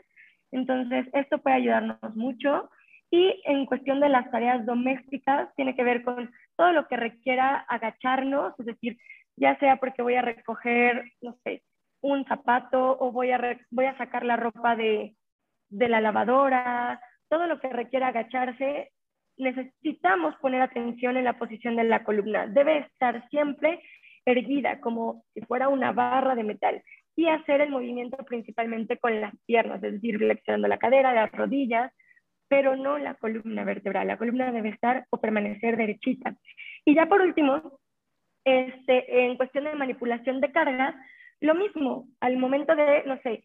[0.51, 2.71] Entonces, esto puede ayudarnos mucho.
[3.11, 7.57] Y en cuestión de las tareas domésticas, tiene que ver con todo lo que requiera
[7.69, 8.99] agacharnos, es decir,
[9.37, 11.63] ya sea porque voy a recoger, no sé,
[12.01, 15.17] un zapato o voy a, voy a sacar la ropa de,
[15.71, 18.93] de la lavadora, todo lo que requiera agacharse,
[19.37, 22.47] necesitamos poner atención en la posición de la columna.
[22.47, 23.83] Debe estar siempre
[24.25, 26.83] erguida, como si fuera una barra de metal
[27.17, 31.93] y hacer el movimiento principalmente con las piernas, es decir, flexionando la cadera, las rodillas,
[32.49, 34.07] pero no la columna vertebral.
[34.07, 36.35] La columna debe estar o permanecer derechita.
[36.85, 37.79] Y ya por último,
[38.45, 40.95] este, en cuestión de manipulación de cargas,
[41.41, 43.45] lo mismo, al momento de, no sé,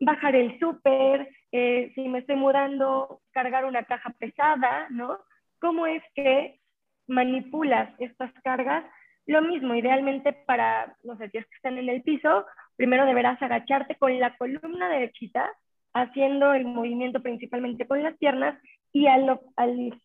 [0.00, 5.18] bajar el súper, eh, si me estoy mudando, cargar una caja pesada, ¿no?
[5.60, 6.60] ¿Cómo es que
[7.06, 8.84] manipulas estas cargas?
[9.26, 13.40] Lo mismo, idealmente para, no sé, si es que están en el piso, primero deberás
[13.42, 15.50] agacharte con la columna derechita,
[15.94, 18.60] haciendo el movimiento principalmente con las piernas
[18.92, 19.38] y al,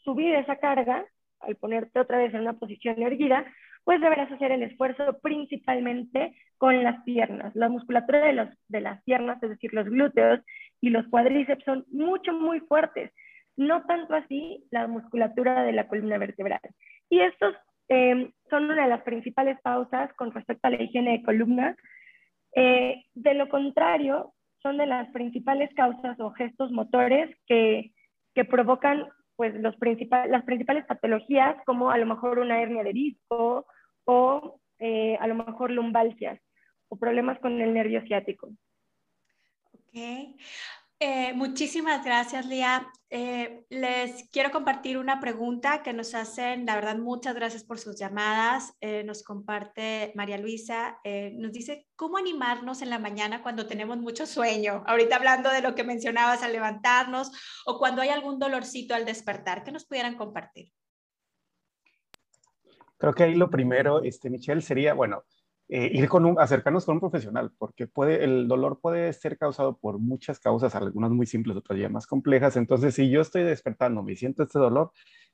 [0.03, 1.05] subir esa carga,
[1.39, 3.45] al ponerte otra vez en una posición erguida,
[3.83, 7.53] pues deberás hacer el esfuerzo principalmente con las piernas.
[7.55, 10.39] La musculatura de, los, de las piernas, es decir, los glúteos
[10.79, 13.11] y los cuádriceps son mucho, muy fuertes.
[13.57, 16.61] No tanto así la musculatura de la columna vertebral.
[17.09, 17.55] Y estos
[17.89, 21.75] eh, son una de las principales pausas con respecto a la higiene de columna
[22.55, 24.33] eh, de lo contrario,
[24.63, 27.91] son de las principales causas o gestos motores que,
[28.33, 29.75] que provocan pues, los
[30.29, 33.67] las principales patologías, como a lo mejor una hernia de disco
[34.05, 36.39] o eh, a lo mejor lumbalgias
[36.87, 38.49] o problemas con el nervio ciático.
[39.89, 40.35] Okay.
[41.05, 42.87] Eh, muchísimas gracias, Lía.
[43.09, 46.65] Eh, les quiero compartir una pregunta que nos hacen.
[46.65, 48.71] La verdad, muchas gracias por sus llamadas.
[48.79, 51.01] Eh, nos comparte María Luisa.
[51.33, 54.81] nos dice, ¿cómo animarnos en la mañana cuando tenemos mucho sueño?
[54.87, 57.33] Ahorita hablando de lo que mencionabas al levantarnos
[57.65, 59.65] o cuando hay algún dolorcito al despertar.
[59.65, 60.71] ¿Qué nos pudieran compartir?
[62.97, 65.25] Creo que ahí lo primero, este, Michelle, sería, bueno,
[65.69, 69.77] eh, ir con un, acercarnos con un profesional, porque puede, el dolor puede ser causado
[69.77, 72.57] por muchas causas, algunas muy simples, otras ya más complejas.
[72.57, 74.91] Entonces, si yo estoy despertando, me siento este dolor,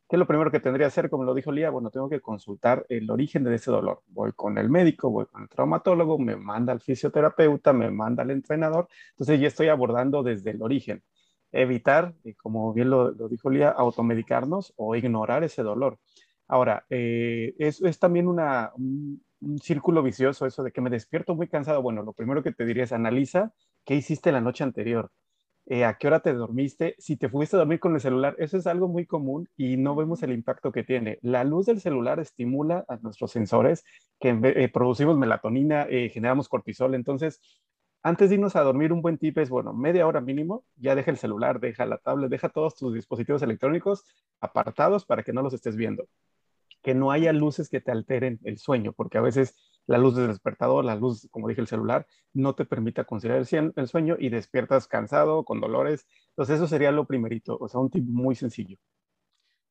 [0.09, 1.07] ¿Qué es lo primero que tendría que hacer?
[1.11, 4.01] Como lo dijo Lía, bueno, tengo que consultar el origen de ese dolor.
[4.07, 8.31] Voy con el médico, voy con el traumatólogo, me manda al fisioterapeuta, me manda al
[8.31, 8.87] entrenador.
[9.11, 11.03] Entonces ya estoy abordando desde el origen.
[11.51, 15.99] Evitar, eh, como bien lo, dijo Lía, automedicarnos o ignorar ese dolor.
[16.47, 21.35] Ahora, eh, es, es, también una, un, un, círculo vicioso eso de que me despierto
[21.35, 21.81] muy cansado.
[21.81, 23.53] Bueno, lo primero que te diría es analiza
[23.85, 25.11] qué hiciste la noche anterior.
[25.65, 28.57] Eh, a qué hora te dormiste, si te fuiste a dormir con el celular, eso
[28.57, 31.19] es algo muy común y no vemos el impacto que tiene.
[31.21, 33.83] La luz del celular estimula a nuestros sensores
[34.19, 37.39] que eh, producimos melatonina, eh, generamos cortisol, entonces
[38.01, 41.11] antes de irnos a dormir, un buen tip es, bueno, media hora mínimo, ya deja
[41.11, 44.05] el celular, deja la tablet, deja todos tus dispositivos electrónicos
[44.39, 46.07] apartados para que no los estés viendo.
[46.81, 49.55] Que no haya luces que te alteren el sueño, porque a veces
[49.87, 53.43] la luz del despertador, la luz, como dije, el celular, no te permita conciliar
[53.75, 56.05] el sueño y despiertas cansado, con dolores.
[56.29, 58.77] Entonces, eso sería lo primerito, o sea, un tip muy sencillo.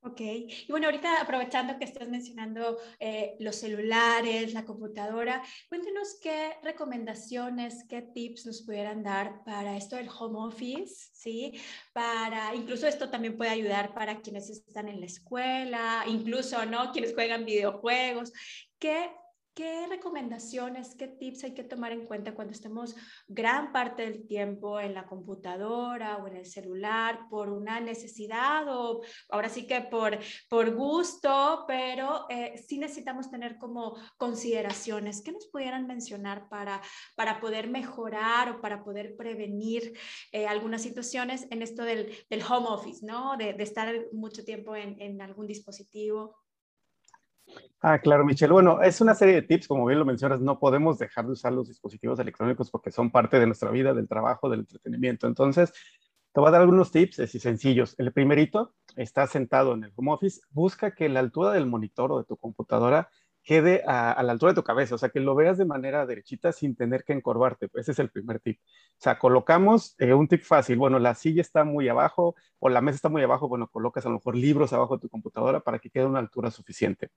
[0.03, 6.57] Ok, y bueno, ahorita aprovechando que estás mencionando eh, los celulares, la computadora, cuéntenos qué
[6.63, 11.61] recomendaciones, qué tips nos pudieran dar para esto del home office, ¿sí?
[11.93, 16.93] Para, incluso esto también puede ayudar para quienes están en la escuela, incluso, ¿no?
[16.93, 18.33] Quienes juegan videojuegos.
[18.79, 19.11] ¿Qué
[19.59, 22.95] ¿Qué recomendaciones, qué tips hay que tomar en cuenta cuando estemos
[23.27, 29.03] gran parte del tiempo en la computadora o en el celular por una necesidad o
[29.29, 30.17] ahora sí que por,
[30.49, 35.23] por gusto, pero eh, sí necesitamos tener como consideraciones?
[35.23, 36.81] ¿Qué nos pudieran mencionar para,
[37.17, 39.93] para poder mejorar o para poder prevenir
[40.31, 43.37] eh, algunas situaciones en esto del, del, home office, ¿no?
[43.37, 46.37] De, de estar mucho tiempo en, en algún dispositivo.
[47.81, 48.53] Ah, claro, Michelle.
[48.53, 51.53] Bueno, es una serie de tips, como bien lo mencionas, no podemos dejar de usar
[51.53, 55.29] los dispositivos electrónicos porque son parte de nuestra vida, del trabajo, del entretenimiento.
[55.29, 55.73] Entonces,
[56.33, 57.95] te voy a dar algunos tips así sencillos.
[57.99, 62.19] El primerito, está sentado en el home office, busca que la altura del monitor o
[62.19, 63.11] de tu computadora
[63.49, 66.53] quede a, la altura de tu cabeza, o sea, que lo veas de manera derechita
[66.53, 67.71] sin tener que encorvarte.
[67.77, 68.61] Ese es el primer tip.
[68.61, 70.77] O sea, colocamos eh, un tip fácil.
[70.77, 73.49] Bueno, la silla está muy abajo o la mesa está muy abajo.
[73.49, 76.51] Bueno, colocas a lo mejor libros abajo de tu computadora para que quede una altura
[76.51, 77.11] suficiente.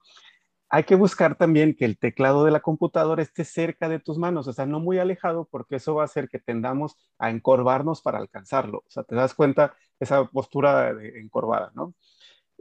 [0.70, 4.48] Hay que buscar también que el teclado de la computadora esté cerca de tus manos,
[4.48, 8.20] o sea, no muy alejado, porque eso va a hacer que tendamos a encorvarnos para
[8.20, 8.86] alcanzarlo.
[8.88, 11.94] O sea, te das cuenta esa postura encorvada, ¿no?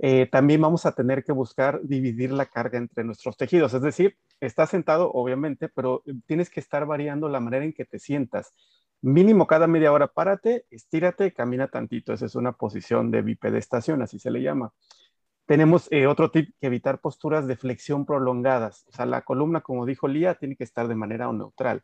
[0.03, 3.75] Eh, también vamos a tener que buscar dividir la carga entre nuestros tejidos.
[3.75, 7.99] Es decir, estás sentado, obviamente, pero tienes que estar variando la manera en que te
[7.99, 8.55] sientas.
[9.03, 12.15] Mínimo cada media hora, párate, estírate, camina tantito.
[12.15, 14.73] Esa es una posición de bipedestación, así se le llama.
[15.45, 18.87] Tenemos eh, otro tip que evitar posturas de flexión prolongadas.
[18.89, 21.83] O sea, la columna, como dijo Lía, tiene que estar de manera neutral.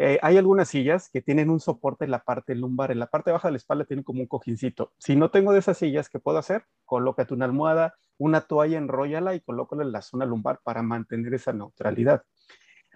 [0.00, 3.32] Eh, hay algunas sillas que tienen un soporte en la parte lumbar, en la parte
[3.32, 4.92] baja de la espalda tienen como un cojincito.
[4.96, 6.66] Si no tengo de esas sillas, ¿qué puedo hacer?
[6.84, 11.52] Colócate una almohada, una toalla, enróllala y colócala en la zona lumbar para mantener esa
[11.52, 12.22] neutralidad.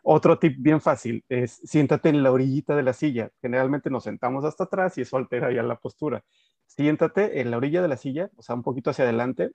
[0.04, 3.30] Otro tip bien fácil es siéntate en la orillita de la silla.
[3.40, 6.22] Generalmente nos sentamos hasta atrás y eso altera ya la postura.
[6.66, 9.50] Siéntate en la orilla de la silla, o sea, un poquito hacia adelante,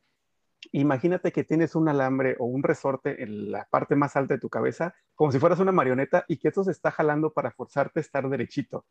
[0.72, 4.49] imagínate que tienes un alambre o un resorte en la parte más alta de tu
[4.49, 8.01] cabeza, como si fueras una marioneta y que esto se está jalando para forzarte a
[8.01, 8.86] estar derechito.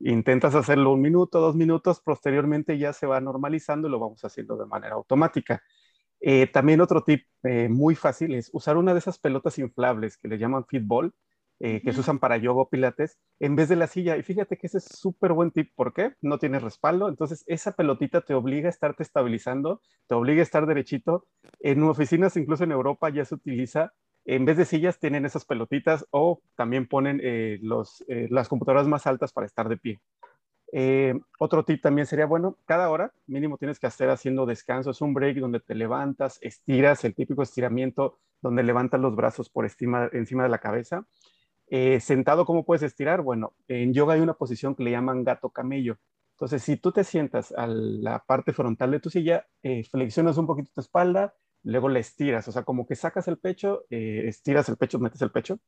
[0.00, 4.56] Intentas hacerlo un minuto, dos minutos, posteriormente ya se va normalizando y lo vamos haciendo
[4.56, 5.62] de manera automática.
[6.20, 10.28] Eh, también otro tip eh, muy fácil es usar una de esas pelotas inflables que
[10.28, 11.14] le llaman fitball,
[11.64, 14.16] eh, que se usan para yoga o pilates, en vez de la silla.
[14.16, 15.70] Y fíjate que ese es súper buen tip.
[15.76, 16.14] ¿Por qué?
[16.20, 17.08] No tienes respaldo.
[17.08, 21.24] Entonces, esa pelotita te obliga a estarte estabilizando, te obliga a estar derechito.
[21.60, 23.92] En oficinas, incluso en Europa, ya se utiliza.
[24.24, 28.88] En vez de sillas, tienen esas pelotitas o también ponen eh, los, eh, las computadoras
[28.88, 30.00] más altas para estar de pie.
[31.38, 35.36] otro tip también sería, bueno, cada hora mínimo tienes que hacer haciendo descansos, un break
[35.36, 40.08] donde te levantas, estiras, el típico estiramiento donde levantas los brazos por encima
[40.42, 41.06] de la cabeza
[41.74, 43.22] eh, sentado, ¿cómo puedes estirar?
[43.22, 45.96] Bueno, en yoga hay una posición que le llaman gato camello.
[46.32, 50.46] Entonces, si tú te sientas a la parte frontal de tu silla, eh, flexionas un
[50.46, 54.68] poquito tu espalda, luego le estiras, o sea, como que sacas el pecho, eh, estiras
[54.68, 55.60] el pecho, metes el pecho.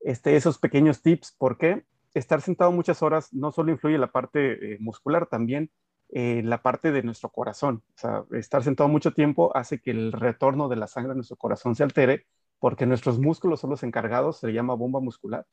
[0.00, 1.86] Este, esos pequeños tips, ¿por qué?
[2.14, 5.72] Estar sentado muchas horas no solo influye en la parte muscular, también
[6.10, 7.82] en la parte de nuestro corazón.
[7.88, 11.36] O sea, estar sentado mucho tiempo hace que el retorno de la sangre a nuestro
[11.36, 12.26] corazón se altere
[12.62, 15.44] porque nuestros músculos son los encargados, se le llama bomba muscular,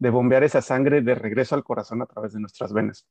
[0.00, 3.06] de bombear esa sangre de regreso al corazón a través de nuestras venas.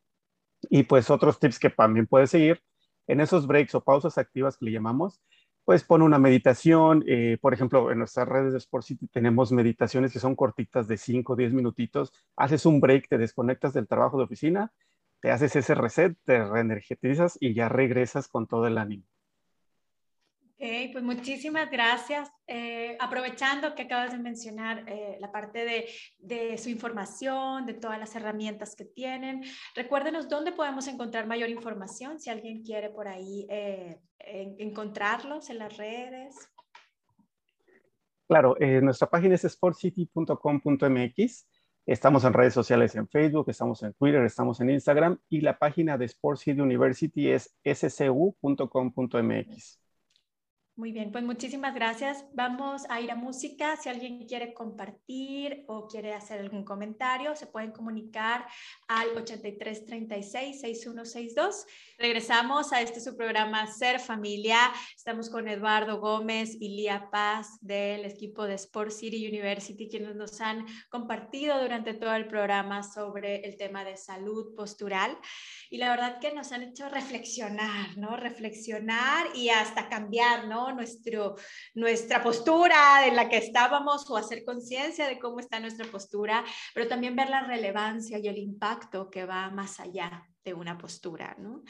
[0.63, 2.61] Y pues otros tips que también puedes seguir,
[3.07, 5.21] en esos breaks o pausas activas que le llamamos,
[5.63, 10.11] pues pone una meditación, eh, por ejemplo, en nuestras redes de Sport City tenemos meditaciones
[10.11, 14.17] que son cortitas de 5 o 10 minutitos, haces un break, te desconectas del trabajo
[14.17, 14.73] de oficina,
[15.21, 19.05] te haces ese reset, te reenergetizas y ya regresas con todo el ánimo.
[20.57, 22.31] Ok, pues muchísimas gracias.
[22.47, 25.85] Eh, aprovechando que acabas de mencionar eh, la parte
[26.17, 29.43] de, su información, de todas las herramientas que tienen,
[29.75, 35.75] recuérdenos dónde podemos encontrar mayor información si alguien quiere por ahí eh, encontrarlos en las
[35.75, 36.33] redes.
[38.27, 41.47] Claro, nuestra página es sportcity.com.mx.
[41.85, 45.97] Estamos en redes sociales en Facebook, estamos en Twitter, estamos en Instagram y la página
[45.97, 49.84] de Sport City University es scu.com.mx.
[50.77, 52.25] Muy bien, pues muchísimas gracias.
[52.33, 53.77] Vamos a ir a música.
[53.77, 58.45] Si alguien quiere compartir o quiere hacer algún comentario, se pueden comunicar
[58.89, 61.65] al 8336-6162.
[61.97, 64.57] Regresamos a este su programa Ser Familia.
[64.93, 70.41] Estamos con Eduardo Gómez y Lía Paz del equipo de Sport City University, quienes nos
[70.41, 75.17] han compartido durante todo el programa sobre el tema de salud postural.
[75.69, 78.17] Y la verdad que nos han hecho reflexionar, ¿no?
[78.17, 80.64] Reflexionar y hasta cambiar, ¿no?
[80.71, 81.35] Nuestro,
[81.73, 86.43] nuestra postura en la que estábamos o hacer conciencia de cómo está nuestra postura,
[86.73, 91.35] pero también ver la relevancia y el impacto que va más allá de una postura,
[91.39, 91.63] ¿no?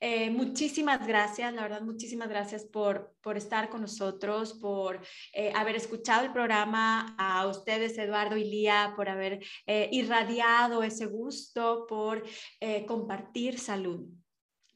[0.00, 5.00] Eh, muchísimas gracias, la verdad, muchísimas gracias por, por estar con nosotros, por
[5.32, 11.06] eh, haber escuchado el programa, a ustedes, Eduardo y Lía, por haber eh, irradiado ese
[11.06, 12.22] gusto, por
[12.86, 14.06] compartir salud.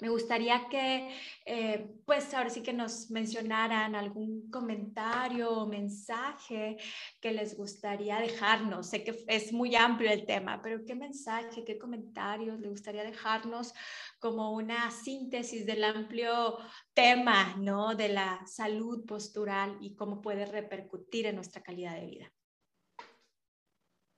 [0.02, 1.14] Me gustaría que,
[1.46, 6.76] eh, pues ahora sí que nos mencionaran algún comentario o mensaje
[7.20, 8.88] que les gustaría dejarnos.
[8.88, 13.74] Sé que es muy amplio el tema, pero ¿qué mensaje, qué comentarios les gustaría dejarnos
[14.18, 16.58] como una síntesis del amplio
[16.94, 17.94] tema, ¿no?
[17.94, 22.32] De la salud postural y cómo puede repercutir en nuestra calidad de vida.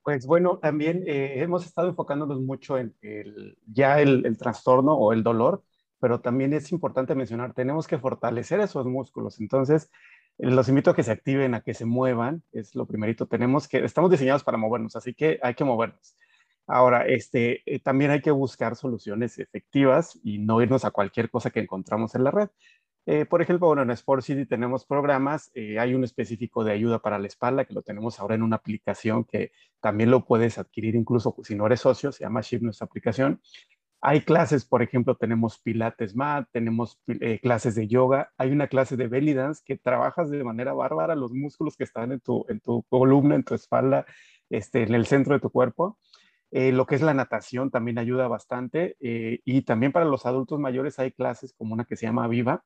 [0.03, 5.13] Pues bueno, también eh, hemos estado enfocándonos mucho en el, ya el, el, trastorno o
[5.13, 5.63] el dolor,
[6.01, 9.41] pero también es importante mencionar, tenemos que fortalecer esos músculos.
[9.41, 9.91] Entonces,
[10.39, 13.27] eh, los invito a que se activen, a que se muevan, es lo primerito.
[13.27, 16.17] Tenemos que, estamos diseñados para movernos, así que hay que movernos.
[16.67, 21.51] Ahora, este, eh, también hay que buscar soluciones efectivas y no irnos a cualquier cosa
[21.51, 22.49] que encontramos en la red.
[23.07, 27.19] Eh, por ejemplo, bueno, en Sport City tenemos programas, hay un específico de ayuda para
[27.19, 31.37] la espalda que lo tenemos ahora en una aplicación que también lo puedes adquirir incluso
[31.43, 33.43] si no eres socio, se llama Shift nuestra aplicación.
[34.07, 38.99] Hay clases, por ejemplo, tenemos pilates mat, tenemos eh, clases de yoga, hay una clase
[38.99, 42.61] de belly dance que trabajas de manera bárbara los músculos que están en tu, en
[42.91, 44.05] columna, en tu espalda,
[44.51, 45.99] este, en el centro de tu cuerpo.
[46.51, 50.61] Eh, lo que es la natación también ayuda bastante eh, y también para los adultos
[50.61, 52.63] mayores hay clases como una que se llama Viva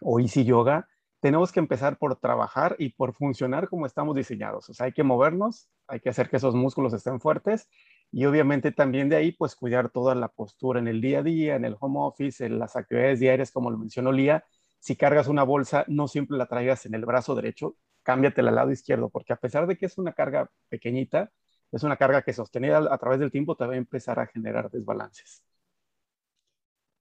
[0.00, 0.88] o Easy Yoga.
[1.20, 4.68] Tenemos que empezar por trabajar y por funcionar como estamos diseñados.
[4.68, 7.68] O sea, hay que movernos, hay que hacer que esos músculos estén fuertes
[8.12, 11.56] y obviamente también de ahí, pues cuidar toda la postura en el día a día,
[11.56, 14.44] en el home office, en las actividades diarias, como lo mencionó Lía.
[14.78, 18.70] Si cargas una bolsa, no siempre la traigas en el brazo derecho, cámbiatela al lado
[18.70, 21.30] izquierdo, porque a pesar de que es una carga pequeñita,
[21.72, 24.70] es una carga que sostenida a través del tiempo te va a empezar a generar
[24.70, 25.42] desbalances.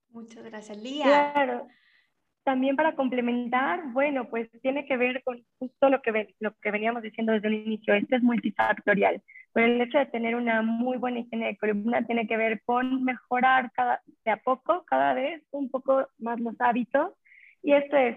[0.09, 1.31] Muchas gracias, Lía.
[1.33, 1.67] Claro.
[2.45, 7.01] También para complementar, bueno, pues tiene que ver con justo lo que, lo que veníamos
[7.01, 9.19] diciendo desde el inicio, esto es multifactorial,
[9.51, 13.03] pero el hecho de tener una muy buena higiene de columna tiene que ver con
[13.03, 17.13] mejorar cada, de a poco, cada vez un poco más los hábitos,
[17.63, 18.15] y esto es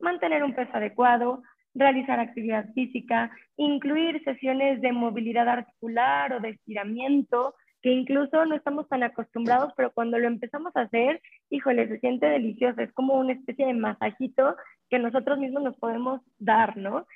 [0.00, 7.54] mantener un peso adecuado, realizar actividad física, incluir sesiones de movilidad articular o de estiramiento,
[7.82, 11.20] que incluso no estamos tan acostumbrados, pero cuando lo empezamos a hacer,
[11.50, 14.56] híjole, se siente delicioso, es como una especie de masajito
[14.90, 17.06] que nosotros mismos nos podemos dar, ¿no?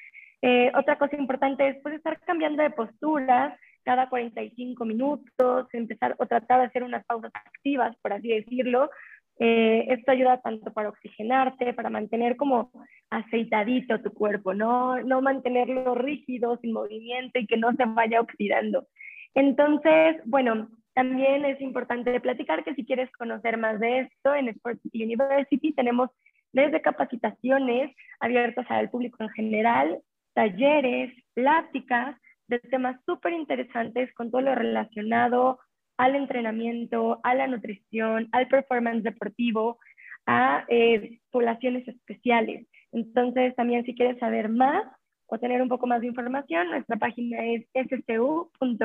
[0.43, 6.27] Eh, otra cosa importante es pues, estar cambiando de posturas cada 45 minutos, empezar o
[6.27, 8.91] tratar de hacer unas pausas activas, por así decirlo.
[9.39, 12.71] Eh, esto ayuda tanto para oxigenarte, para mantener como
[13.11, 15.03] aceitadito tu cuerpo, ¿no?
[15.03, 18.87] no mantenerlo rígido, sin movimiento y que no se vaya oxidando.
[19.35, 24.81] Entonces, bueno, también es importante platicar que si quieres conocer más de esto, en Sport
[24.93, 26.11] University tenemos
[26.53, 29.99] desde capacitaciones abiertas al público en general,
[30.35, 32.17] talleres, pláticas
[32.49, 35.59] de temas súper interesantes con todo lo relacionado
[35.97, 39.79] al entrenamiento, a la nutrición, al performance deportivo,
[40.27, 42.67] a eh, poblaciones especiales.
[42.93, 44.85] Entonces, también si quieres saber más,
[45.33, 48.83] o tener un poco más de información, nuestra página es scu.com.mx.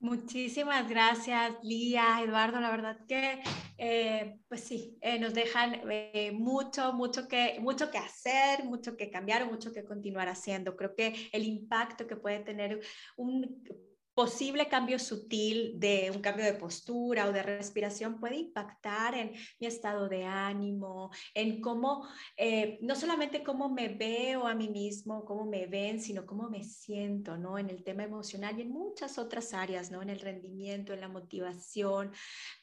[0.00, 2.60] Muchísimas gracias, Lía, Eduardo.
[2.60, 3.42] La verdad que,
[3.76, 9.10] eh, pues sí, eh, nos dejan eh, mucho, mucho que, mucho que hacer, mucho que
[9.10, 10.74] cambiar mucho que continuar haciendo.
[10.74, 12.80] Creo que el impacto que puede tener
[13.18, 13.62] un
[14.18, 19.68] posible cambio sutil de un cambio de postura o de respiración puede impactar en mi
[19.68, 22.04] estado de ánimo, en cómo,
[22.36, 26.64] eh, no solamente cómo me veo a mí mismo, cómo me ven, sino cómo me
[26.64, 27.58] siento, ¿no?
[27.58, 30.02] En el tema emocional y en muchas otras áreas, ¿no?
[30.02, 32.10] En el rendimiento, en la motivación.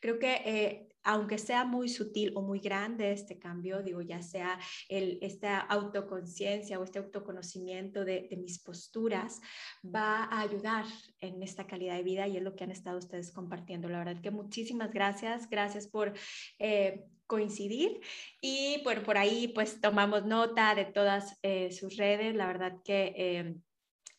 [0.01, 4.59] Creo que eh, aunque sea muy sutil o muy grande este cambio, digo, ya sea
[4.89, 9.39] el, esta autoconciencia o este autoconocimiento de, de mis posturas,
[9.83, 10.85] va a ayudar
[11.21, 13.87] en esta calidad de vida y es lo que han estado ustedes compartiendo.
[13.87, 16.13] La verdad que muchísimas gracias, gracias por
[16.59, 18.01] eh, coincidir
[18.41, 22.35] y por, por ahí pues tomamos nota de todas eh, sus redes.
[22.35, 23.13] La verdad que...
[23.15, 23.55] Eh,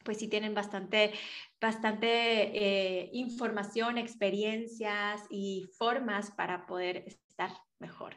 [0.04, 1.12] pues sí tienen bastante,
[1.60, 8.16] bastante información, experiencias y formas para poder estar mejor.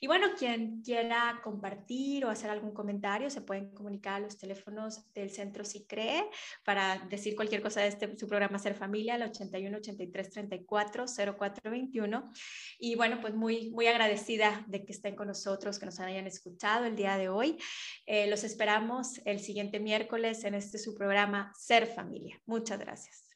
[0.00, 5.12] Y bueno, quien quiera compartir o hacer algún comentario, se pueden comunicar a los teléfonos
[5.12, 6.24] del Centro Si Cree
[6.64, 11.06] para decir cualquier cosa de este, su programa Ser Familia, el 81 83 34
[11.38, 12.32] 04 21.
[12.78, 16.84] Y bueno, pues muy, muy agradecida de que estén con nosotros, que nos hayan escuchado
[16.84, 17.58] el día de hoy.
[18.06, 22.40] Eh, los esperamos el siguiente miércoles en este su programa Ser Familia.
[22.46, 23.27] Muchas gracias.